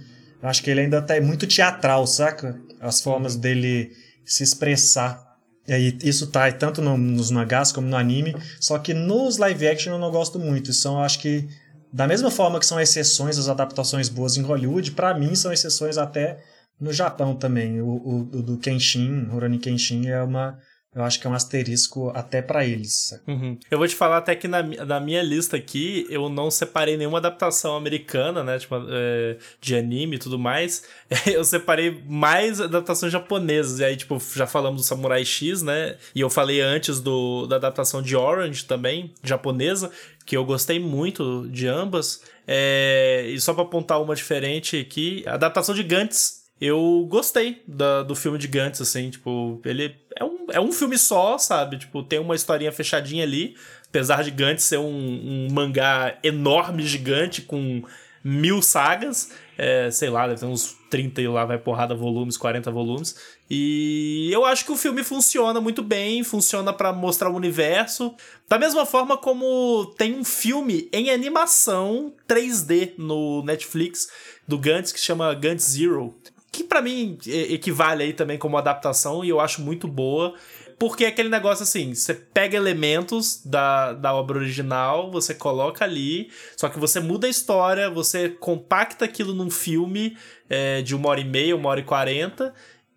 [0.42, 2.60] eu acho que ele ainda tá muito teatral, saca?
[2.78, 3.90] As formas dele
[4.24, 5.31] se expressar.
[5.68, 9.92] E isso tá tanto no- nos mangás como no anime, só que nos live action
[9.92, 10.72] eu não gosto muito.
[10.72, 11.48] São, acho que,
[11.92, 15.98] da mesma forma que são exceções as adaptações boas em Hollywood, pra mim são exceções
[15.98, 16.38] até
[16.80, 17.80] no Japão também.
[17.80, 20.58] O, o, o do Kenshin, Rurouni Kenshin, é uma
[20.94, 23.18] eu acho que é um asterisco até para eles.
[23.26, 23.58] Uhum.
[23.70, 27.16] Eu vou te falar até que na, na minha lista aqui, eu não separei nenhuma
[27.16, 28.58] adaptação americana, né?
[28.58, 30.84] Tipo, é, de anime e tudo mais.
[31.26, 33.80] Eu separei mais adaptações japonesas.
[33.80, 35.96] E aí, tipo, já falamos do Samurai X, né?
[36.14, 39.90] E eu falei antes do, da adaptação de Orange também, japonesa,
[40.26, 42.22] que eu gostei muito de ambas.
[42.46, 48.02] É, e só pra apontar uma diferente aqui, a adaptação de Gantz eu gostei da,
[48.02, 51.78] do filme de Gantz, assim, tipo, ele é um, é um filme só, sabe?
[51.78, 53.56] Tipo, tem uma historinha fechadinha ali,
[53.88, 57.82] apesar de Gantz ser um, um mangá enorme, gigante, com
[58.24, 62.70] mil sagas, é, sei lá, deve ter uns 30 e lá vai porrada volumes, 40
[62.70, 63.16] volumes.
[63.50, 68.14] E eu acho que o filme funciona muito bem, funciona para mostrar o universo.
[68.48, 74.08] Da mesma forma como tem um filme em animação 3D no Netflix
[74.46, 76.14] do Gantz que chama Gantz Zero,
[76.52, 80.34] que para mim equivale aí também como adaptação e eu acho muito boa.
[80.78, 86.28] Porque é aquele negócio assim, você pega elementos da, da obra original, você coloca ali,
[86.56, 90.16] só que você muda a história, você compacta aquilo num filme
[90.50, 92.52] é, de uma hora e meia, uma hora e quarenta,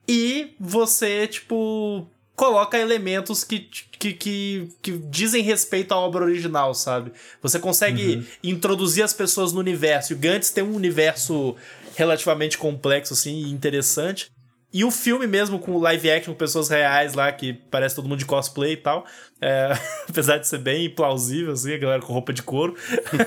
[0.07, 7.11] e você, tipo, coloca elementos que, que, que, que, dizem respeito à obra original, sabe?
[7.41, 8.25] Você consegue uhum.
[8.43, 10.13] introduzir as pessoas no universo.
[10.13, 11.55] E o Gantz tem um universo
[11.95, 14.31] relativamente complexo, assim, e interessante.
[14.73, 18.19] E o filme mesmo, com live action, com pessoas reais lá, que parece todo mundo
[18.19, 19.05] de cosplay e tal.
[19.41, 19.71] É,
[20.09, 22.75] apesar de ser bem plausível, assim, a galera com roupa de couro.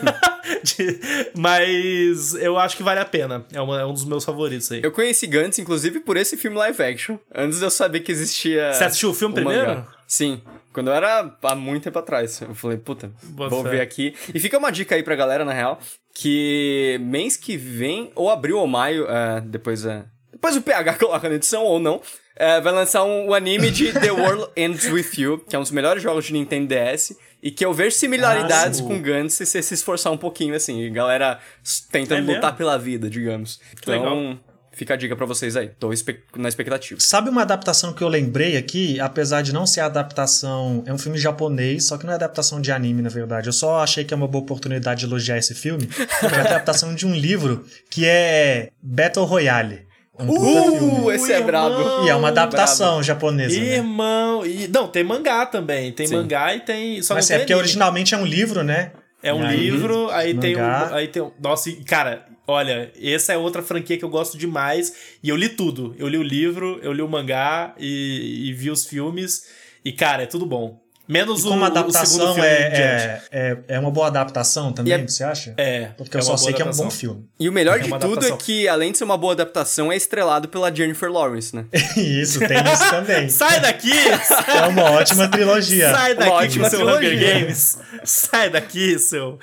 [0.62, 1.00] de,
[1.34, 3.46] mas eu acho que vale a pena.
[3.50, 4.82] É, uma, é, um dos meus favoritos aí.
[4.82, 7.16] Eu conheci Gantz, inclusive, por esse filme live action.
[7.34, 8.74] Antes de eu saber que existia.
[8.74, 9.68] Você assistiu o filme o primeiro?
[9.68, 9.86] Mangá.
[10.06, 10.42] Sim.
[10.78, 12.40] Quando eu era há muito tempo atrás.
[12.40, 13.70] Eu falei, puta, Boa vou fé.
[13.70, 14.14] ver aqui.
[14.32, 15.80] E fica uma dica aí pra galera, na real,
[16.14, 21.28] que mês que vem, ou abril ou maio, uh, depois, uh, depois o PH coloca
[21.28, 25.10] na edição ou não, uh, vai lançar um, um anime de The World Ends With
[25.20, 28.78] You, que é um dos melhores jogos de Nintendo DS, e que eu vejo similaridades
[28.78, 31.40] ah, com Gantz se você se esforçar um pouquinho, assim, galera
[31.90, 33.56] tentando é lutar pela vida, digamos.
[33.80, 34.38] Que então, legal.
[34.78, 35.70] Fica a dica para vocês aí.
[35.76, 35.90] Tô
[36.36, 37.00] na expectativa.
[37.00, 41.18] Sabe uma adaptação que eu lembrei aqui, apesar de não ser adaptação, é um filme
[41.18, 43.48] japonês, só que não é adaptação de anime, na verdade.
[43.48, 45.88] Eu só achei que é uma boa oportunidade de elogiar esse filme.
[46.22, 49.88] É a adaptação de um livro que é Battle Royale.
[50.16, 51.14] Um uh, filme.
[51.16, 52.04] esse é brabo.
[52.04, 53.02] E é uma adaptação brabo.
[53.02, 53.58] japonesa.
[53.58, 53.76] Né?
[53.76, 54.42] Irmão.
[54.42, 54.48] Né?
[54.48, 55.90] E, não, tem mangá também.
[55.90, 56.14] Tem Sim.
[56.14, 57.02] mangá e tem.
[57.02, 58.92] Só Mas é porque originalmente é um livro, né?
[59.20, 60.40] É um aí, livro, aí mangá.
[60.40, 60.94] tem um.
[60.94, 61.32] Aí tem um.
[61.40, 65.18] Nossa, cara, Olha, essa é outra franquia que eu gosto demais.
[65.22, 65.94] E eu li tudo.
[65.98, 69.46] Eu li o livro, eu li o mangá e, e vi os filmes.
[69.84, 70.82] E, cara, é tudo bom.
[71.08, 74.98] Menos e como o, adaptação o é, é, é, é, uma boa adaptação também, é,
[74.98, 75.54] você acha?
[75.56, 75.86] É.
[75.96, 77.26] Porque eu só sei que é um bom filme.
[77.40, 78.36] E o melhor é de tudo é adaptação.
[78.36, 81.64] é que, além de ser uma boa adaptação, é estrelado pela Jennifer Lawrence, né?
[81.96, 83.28] isso, tem isso também.
[83.30, 83.90] Sai daqui!
[84.54, 85.90] é uma ótima trilogia.
[85.90, 87.14] Sai daqui, uma ótima seu trilogia.
[87.14, 87.78] Hunger Games.
[88.04, 89.38] Sai daqui, seu.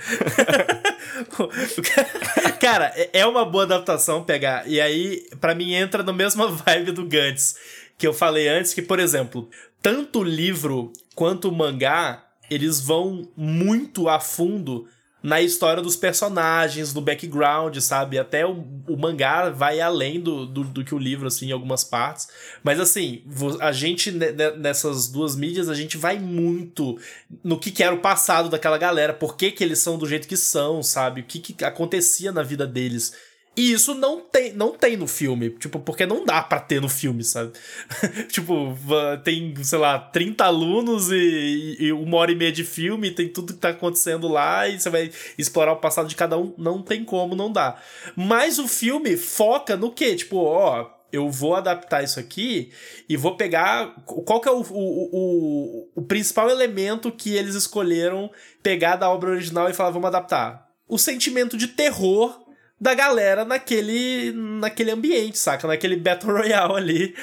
[2.59, 4.67] Cara, é uma boa adaptação pegar.
[4.67, 7.55] E aí, para mim, entra na mesma vibe do Gantz.
[7.97, 9.49] Que eu falei antes, que, por exemplo,
[9.81, 14.87] tanto o livro quanto o mangá, eles vão muito a fundo
[15.25, 18.19] na história dos personagens, no background, sabe?
[18.19, 21.83] Até o, o mangá vai além do, do, do, que o livro, assim, em algumas
[21.83, 22.27] partes.
[22.63, 23.23] Mas, assim,
[23.59, 26.99] a gente, nessas duas mídias, a gente vai muito
[27.43, 30.27] no que, que era o passado daquela galera, por que, que eles são do jeito
[30.27, 31.21] que são, sabe?
[31.21, 33.13] O que, que acontecia na vida deles.
[33.57, 36.89] E isso não tem, não tem no filme, tipo, porque não dá para ter no
[36.89, 37.53] filme, sabe?
[38.29, 38.77] tipo,
[39.23, 43.53] tem, sei lá, 30 alunos e, e, uma hora e meia de filme, tem tudo
[43.53, 47.05] que tá acontecendo lá e você vai explorar o passado de cada um, não tem
[47.05, 47.77] como, não dá.
[48.15, 50.15] Mas o filme foca no quê?
[50.17, 52.71] Tipo, ó, eu vou adaptar isso aqui
[53.07, 53.95] e vou pegar.
[54.05, 58.29] Qual que é o, o, o, o principal elemento que eles escolheram
[58.61, 60.67] pegar da obra original e falar, vamos adaptar?
[60.87, 62.44] O sentimento de terror
[62.79, 65.65] da galera naquele, naquele ambiente, saca?
[65.65, 67.15] Naquele Battle Royale ali.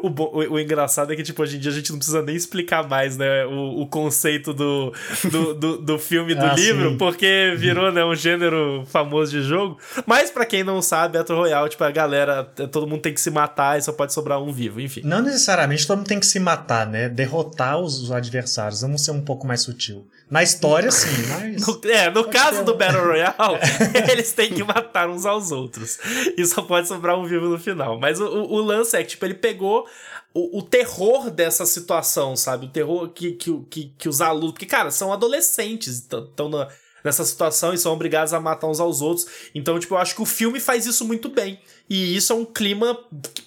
[0.00, 2.36] O, o, o, engraçado é que, tipo, hoje em dia a gente não precisa nem
[2.36, 3.44] explicar mais, né?
[3.46, 4.92] O, o conceito do,
[5.30, 6.98] do, do, do filme do ah, livro, sim.
[6.98, 9.76] porque virou, né, um gênero famoso de jogo.
[10.06, 13.30] Mas para quem não sabe, Battle Royale, tipo, a galera, todo mundo tem que se
[13.30, 15.00] matar e só pode sobrar um vivo, enfim.
[15.04, 17.08] Não necessariamente todo mundo tem que se matar, né?
[17.08, 18.82] Derrotar os adversários.
[18.82, 20.06] Vamos ser um pouco mais sutil.
[20.32, 21.66] Na história, sim, mas.
[21.66, 23.60] No, é, no caso do Battle Royale,
[24.10, 25.98] eles têm que matar uns aos outros.
[26.38, 28.00] E só pode sobrar um vivo no final.
[28.00, 29.86] Mas o, o, o lance é que, tipo, ele pegou
[30.32, 32.64] o, o, terror dessa situação, sabe?
[32.64, 34.52] O terror que, que, que, que os alunos.
[34.52, 36.66] Porque, cara, são adolescentes, estão na,
[37.04, 39.26] nessa situação e são obrigados a matar uns aos outros.
[39.54, 41.58] Então, tipo, eu acho que o filme faz isso muito bem.
[41.88, 42.98] E isso é um clima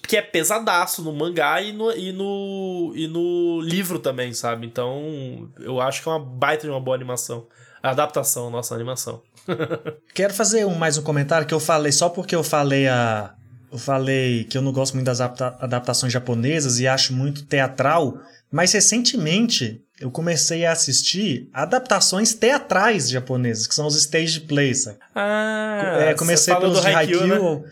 [0.06, 4.66] que é pesadaço no mangá e no, e no, e no livro também, sabe?
[4.66, 7.46] Então, eu acho que é uma baita de uma boa animação.
[7.82, 9.22] A adaptação, nossa animação.
[10.14, 13.34] Quero fazer um, mais um comentário que eu falei só porque eu falei a.
[13.70, 18.18] Eu falei que eu não gosto muito das adapta adaptações japonesas e acho muito teatral,
[18.50, 24.84] mas recentemente eu comecei a assistir adaptações teatrais japonesas, que são os stage plays.
[24.84, 24.98] Sabe?
[25.14, 27.20] Ah, é, comecei pelos de Haikyuu.
[27.22, 27.70] Haikyuu né?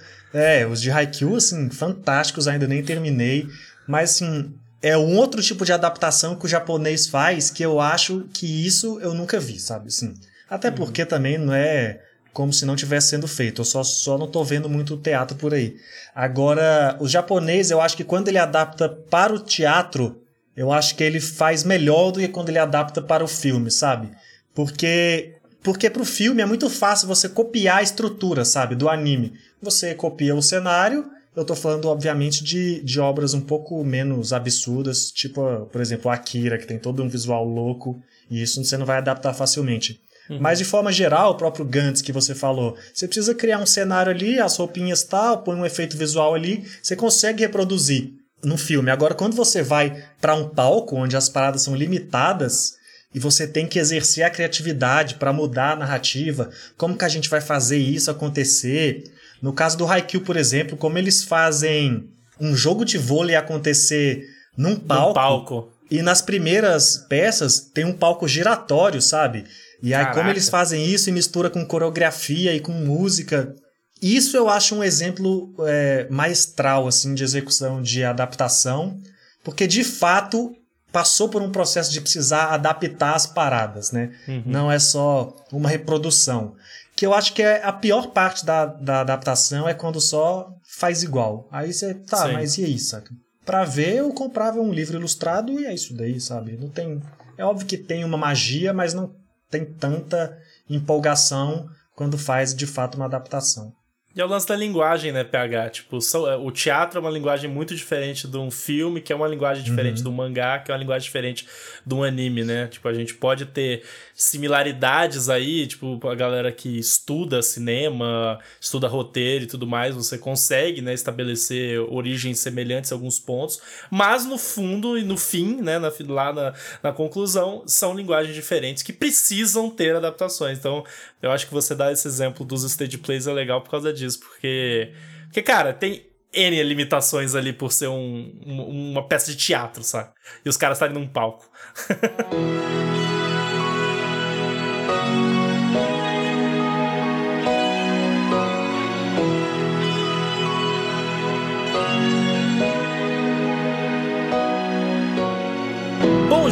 [0.60, 3.46] É, os de Haikyuu, assim, fantásticos, ainda nem terminei.
[3.86, 4.52] Mas, assim,
[4.82, 8.98] é um outro tipo de adaptação que o japonês faz que eu acho que isso
[9.00, 9.88] eu nunca vi, sabe?
[9.88, 10.14] Assim,
[10.48, 10.74] até Uhum.
[10.74, 12.00] porque também não é
[12.32, 13.60] como se não tivesse sendo feito.
[13.60, 15.76] Eu só, só não tô vendo muito teatro por aí.
[16.12, 20.20] Agora, o japonês, eu acho que quando ele adapta para o teatro,
[20.56, 24.10] eu acho que ele faz melhor do que quando ele adapta para o filme, sabe?
[24.54, 29.32] Porque porque pro filme é muito fácil você copiar a estrutura, sabe, do anime.
[29.62, 35.10] Você copia o cenário, eu tô falando, obviamente, de, de obras um pouco menos absurdas,
[35.10, 37.98] tipo, por exemplo, Akira, que tem todo um visual louco,
[38.30, 40.00] e isso você não vai adaptar facilmente.
[40.40, 44.10] Mas de forma geral, o próprio Gantz que você falou, você precisa criar um cenário
[44.10, 48.14] ali, as roupinhas tal, põe um efeito visual ali, você consegue reproduzir
[48.44, 48.90] no filme.
[48.90, 52.74] Agora, quando você vai para um palco onde as paradas são limitadas
[53.14, 57.28] e você tem que exercer a criatividade para mudar a narrativa, como que a gente
[57.28, 59.04] vai fazer isso acontecer?
[59.40, 62.08] No caso do Haikyuu, por exemplo, como eles fazem
[62.40, 65.72] um jogo de vôlei acontecer num palco, palco.
[65.90, 69.44] e nas primeiras peças tem um palco giratório, sabe?
[69.82, 70.30] E aí, como Caraca.
[70.30, 73.54] eles fazem isso e mistura com coreografia e com música.
[74.00, 79.00] Isso eu acho um exemplo é, maestral, assim, de execução de adaptação,
[79.42, 80.54] porque de fato
[80.92, 84.12] passou por um processo de precisar adaptar as paradas, né?
[84.46, 86.54] Não é só uma reprodução.
[86.94, 91.02] Que eu acho que é a pior parte da, da adaptação é quando só faz
[91.02, 91.48] igual.
[91.50, 92.32] Aí você, tá, Sim.
[92.34, 93.10] mas e aí, saca?
[93.44, 96.56] Pra ver, eu comprava um livro ilustrado e é isso daí, sabe?
[96.56, 97.02] Não tem.
[97.36, 99.12] É óbvio que tem uma magia, mas não
[99.50, 100.38] tem tanta
[100.70, 103.72] empolgação quando faz de fato uma adaptação.
[104.16, 105.70] E é o lance da linguagem, né, PH?
[105.70, 105.98] Tipo,
[106.28, 109.64] é, o teatro é uma linguagem muito diferente de um filme, que é uma linguagem
[109.64, 111.48] diferente do mangá, que é uma linguagem diferente
[111.84, 112.68] de um anime, né?
[112.68, 113.82] Tipo, a gente pode ter
[114.14, 120.80] similaridades aí, tipo, a galera que estuda cinema, estuda roteiro e tudo mais, você consegue,
[120.80, 123.60] né, estabelecer origens semelhantes em alguns pontos,
[123.90, 128.82] mas no fundo e no fim, né, na, lá na, na conclusão, são linguagens diferentes
[128.82, 130.58] que precisam ter adaptações.
[130.58, 130.84] Então,
[131.20, 134.20] eu acho que você dar esse exemplo dos stage plays é legal por causa disso,
[134.20, 134.92] porque,
[135.24, 140.10] porque cara, tem N limitações ali por ser um, um- uma peça de teatro, sabe?
[140.44, 141.48] E os caras estarem num palco.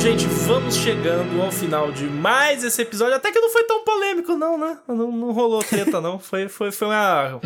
[0.02, 3.14] gente, vamos chegando ao final de mais esse episódio.
[3.14, 4.76] Até que não foi tão polêmico, não, né?
[4.88, 6.18] Não, não rolou treta, não.
[6.18, 7.40] Foi, foi, foi uma.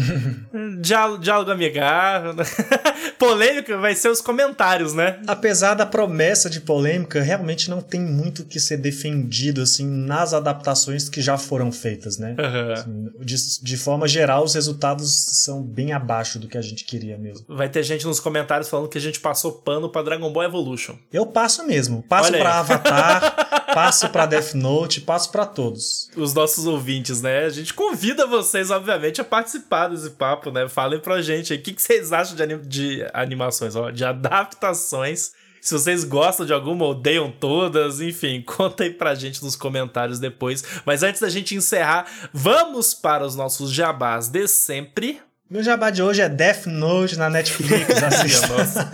[0.80, 2.32] diálogo, diálogo amigável.
[2.32, 2.44] né?
[3.18, 5.20] Polêmico vai ser os comentários, né?
[5.26, 11.10] Apesar da promessa de polêmica, realmente não tem muito que ser defendido assim nas adaptações
[11.10, 12.34] que já foram feitas, né?
[12.72, 17.18] Assim, De, de forma geral, os resultados são bem abaixo do que a gente queria
[17.18, 17.44] mesmo.
[17.48, 20.96] Vai ter gente nos comentários falando que a gente passou pano pra Dragon Ball Evolution.
[21.12, 22.02] Eu passo mesmo.
[22.02, 22.45] Passo Olha aí.
[22.46, 26.08] Pra Avatar, passo pra Death Note, passo pra todos.
[26.16, 27.44] Os nossos ouvintes, né?
[27.44, 30.68] A gente convida vocês, obviamente, a participar desse papo, né?
[30.68, 34.04] Falem pra gente aí o que, que vocês acham de, anim- de animações, ó, de
[34.04, 35.32] adaptações.
[35.60, 40.62] Se vocês gostam de alguma, odeiam todas, enfim, conta aí pra gente nos comentários depois.
[40.84, 45.20] Mas antes da gente encerrar, vamos para os nossos jabás de sempre.
[45.50, 47.88] Meu jabá de hoje é Death Note na Netflix.
[48.02, 48.48] Assista.
[48.48, 48.90] nossa.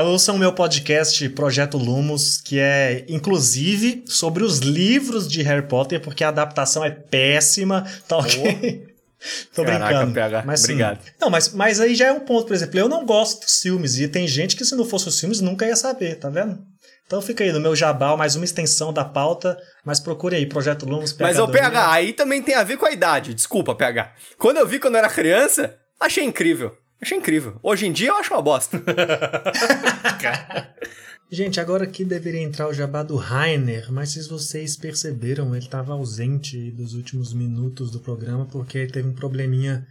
[0.00, 6.00] Ouçam o meu podcast Projeto Lumos, que é inclusive sobre os livros de Harry Potter,
[6.00, 8.86] porque a adaptação é péssima, tá ok?
[9.54, 10.14] Tô Caraca, brincando.
[10.14, 10.72] PH, mas, sim.
[10.72, 11.00] obrigado.
[11.20, 13.98] Não, mas, mas aí já é um ponto, por exemplo, eu não gosto dos filmes,
[13.98, 16.58] e tem gente que se não fosse os filmes nunca ia saber, tá vendo?
[17.06, 20.86] Então fica aí no meu jabal, mais uma extensão da pauta, mas procure aí, Projeto
[20.86, 21.70] Lumos, Mas o PH.
[21.70, 23.34] PH, aí também tem a ver com a idade.
[23.34, 24.14] Desculpa, PH.
[24.38, 26.74] Quando eu vi quando eu era criança, achei incrível.
[27.02, 27.58] Achei incrível.
[27.60, 28.80] Hoje em dia eu acho uma bosta.
[31.28, 35.94] Gente, agora aqui deveria entrar o jabá do Rainer, mas se vocês perceberam, ele estava
[35.94, 39.84] ausente dos últimos minutos do programa porque teve um probleminha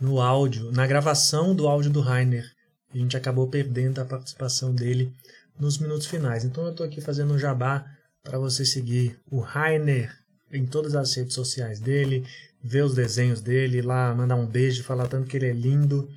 [0.00, 2.48] no áudio, na gravação do áudio do Rainer.
[2.94, 5.12] A gente acabou perdendo a participação dele
[5.58, 6.44] nos minutos finais.
[6.44, 7.84] Então eu estou aqui fazendo um jabá
[8.22, 10.12] para você seguir o Rainer
[10.52, 12.24] em todas as redes sociais dele,
[12.62, 16.08] ver os desenhos dele, lá mandar um beijo, falar tanto que ele é lindo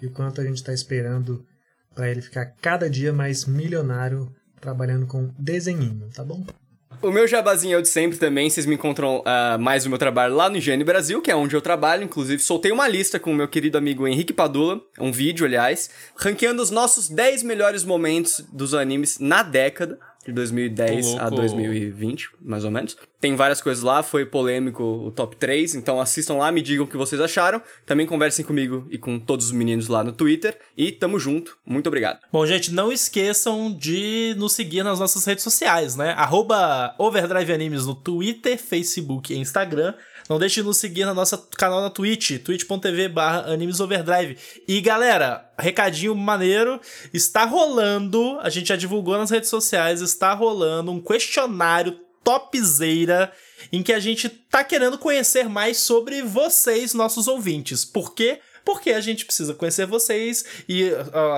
[0.00, 1.44] e o quanto a gente está esperando
[1.94, 4.30] para ele ficar cada dia mais milionário
[4.60, 6.44] trabalhando com desenhinho, tá bom?
[7.02, 8.48] O meu jabazinho é o de sempre também.
[8.48, 11.54] Vocês me encontram uh, mais o meu trabalho lá no Higiene Brasil, que é onde
[11.54, 12.02] eu trabalho.
[12.02, 16.62] Inclusive, soltei uma lista com o meu querido amigo Henrique Padula, um vídeo, aliás, ranqueando
[16.62, 22.70] os nossos 10 melhores momentos dos animes na década de 2010 a 2020, mais ou
[22.70, 22.96] menos.
[23.20, 26.88] Tem várias coisas lá, foi polêmico o top 3, então assistam lá, me digam o
[26.88, 27.62] que vocês acharam.
[27.84, 30.58] Também conversem comigo e com todos os meninos lá no Twitter.
[30.76, 32.20] E tamo junto, muito obrigado.
[32.30, 36.10] Bom, gente, não esqueçam de nos seguir nas nossas redes sociais, né?
[36.16, 39.94] Arroba Overdrive Animes no Twitter, Facebook e Instagram.
[40.28, 44.36] Não deixe de nos seguir no nosso canal na Twitch, twitch.tv barra animesoverdrive.
[44.66, 46.80] E galera, recadinho maneiro,
[47.12, 53.32] está rolando, a gente já divulgou nas redes sociais, está rolando um questionário topzeira
[53.72, 57.84] em que a gente tá querendo conhecer mais sobre vocês, nossos ouvintes.
[57.84, 58.26] Por quê?
[58.26, 58.40] porque
[58.96, 60.90] a gente precisa conhecer vocês e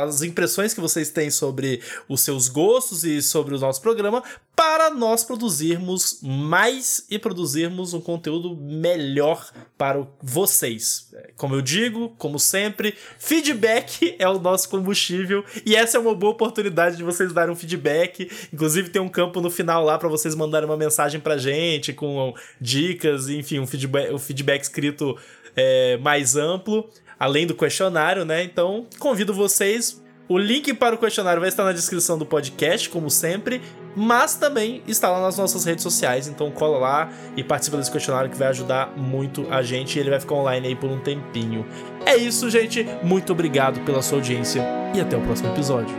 [0.05, 4.23] as impressões que vocês têm sobre os seus gostos e sobre o nosso programa
[4.57, 11.13] para nós produzirmos mais e produzirmos um conteúdo melhor para vocês.
[11.37, 16.33] Como eu digo, como sempre, feedback é o nosso combustível e essa é uma boa
[16.33, 18.31] oportunidade de vocês darem um feedback.
[18.53, 22.35] Inclusive tem um campo no final lá para vocês mandarem uma mensagem pra gente com
[22.61, 25.17] dicas, enfim, um feedback, um feedback escrito
[25.55, 26.89] é, mais amplo
[27.19, 28.43] além do questionário, né?
[28.43, 30.03] Então, convido vocês.
[30.29, 33.63] O link para o questionário vai estar na descrição do podcast, como sempre,
[33.97, 36.29] mas também está lá nas nossas redes sociais.
[36.29, 40.11] Então cola lá e participa desse questionário que vai ajudar muito a gente e ele
[40.11, 41.67] vai ficar online aí por um tempinho.
[42.05, 42.87] É isso, gente.
[43.03, 44.63] Muito obrigado pela sua audiência
[44.95, 45.97] e até o próximo episódio.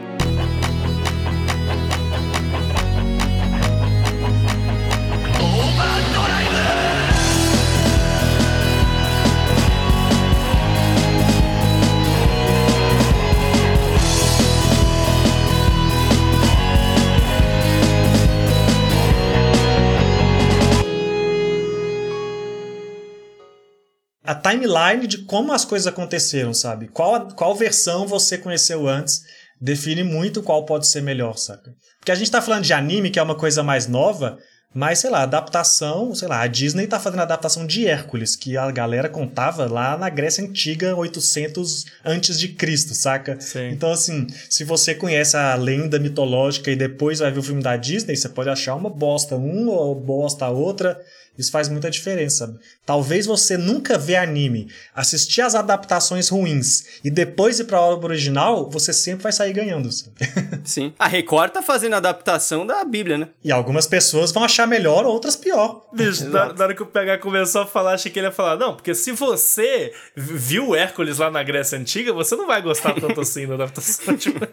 [24.29, 26.87] A timeline de como as coisas aconteceram, sabe?
[26.87, 29.23] Qual, qual versão você conheceu antes
[29.59, 31.73] define muito qual pode ser melhor, saca?
[31.99, 34.37] Porque a gente tá falando de anime, que é uma coisa mais nova,
[34.71, 38.55] mas, sei lá, adaptação, sei lá, a Disney tá fazendo a adaptação de Hércules, que
[38.55, 43.35] a galera contava lá na Grécia Antiga, 800 antes de Cristo, saca?
[43.41, 43.69] Sim.
[43.71, 47.75] Então, assim, se você conhece a lenda mitológica e depois vai ver o filme da
[47.75, 51.01] Disney, você pode achar uma bosta um ou bosta a outra.
[51.39, 52.59] Isso faz muita diferença.
[52.85, 58.69] Talvez você nunca vê anime, assistir as adaptações ruins e depois ir pra obra original,
[58.69, 59.89] você sempre vai sair ganhando.
[59.89, 60.15] Sabe?
[60.65, 60.93] Sim.
[60.99, 63.29] A Record tá fazendo a adaptação da Bíblia, né?
[63.41, 65.87] E algumas pessoas vão achar melhor, outras pior.
[65.93, 68.57] Bicho, na, na hora que o PH começou a falar, achei que ele ia falar,
[68.57, 73.21] não, porque se você viu Hércules lá na Grécia Antiga, você não vai gostar tanto
[73.21, 74.17] assim da adaptação.
[74.19, 74.45] Tipo...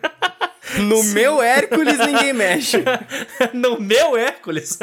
[0.79, 2.83] No meu Hércules ninguém mexe.
[3.53, 4.79] no meu Hércules?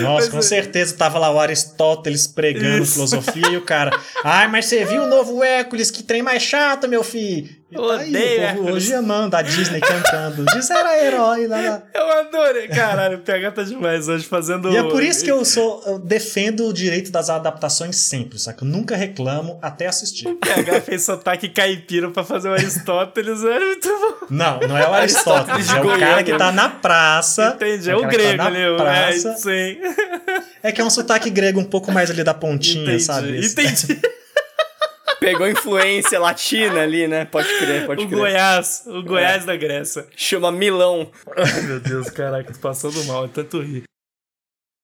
[0.00, 2.94] Nossa, mas, com certeza tava lá o Aristóteles pregando isso.
[2.94, 3.98] filosofia e o cara.
[4.24, 5.90] Ai, mas você viu o novo Hércules?
[5.90, 7.59] Que trem mais chato, meu filho.
[7.72, 10.44] Tá odeio aí, o povo hoje amando a Disney cantando.
[10.54, 11.82] Diz era herói lá, lá.
[11.94, 12.68] Eu adorei.
[12.68, 14.70] Caralho, o PH tá demais hoje fazendo.
[14.72, 15.82] E é por isso que eu sou.
[15.86, 18.64] Eu defendo o direito das adaptações sempre, saca?
[18.64, 20.28] Eu nunca reclamo até assistir.
[20.28, 24.26] O PH fez sotaque caipira pra fazer o Aristóteles, é muito bom.
[24.30, 27.54] Não, não é o Aristóteles, é o cara que tá na praça.
[27.56, 29.28] Entendi, é o, o tá grego tá ali, praça.
[29.30, 29.78] É, sim.
[30.62, 33.02] É que é um sotaque grego um pouco mais ali da pontinha, Entendi.
[33.02, 33.46] sabe?
[33.46, 34.00] Entendi.
[35.20, 37.26] Pegou influência latina ali, né?
[37.26, 38.18] Pode crer, pode o crer.
[38.18, 39.46] Goiás, o Goiás é.
[39.46, 40.06] da Grécia.
[40.16, 41.10] Chama Milão.
[41.36, 43.84] Ai, meu Deus, caraca, tô passando mal, é tanto rir.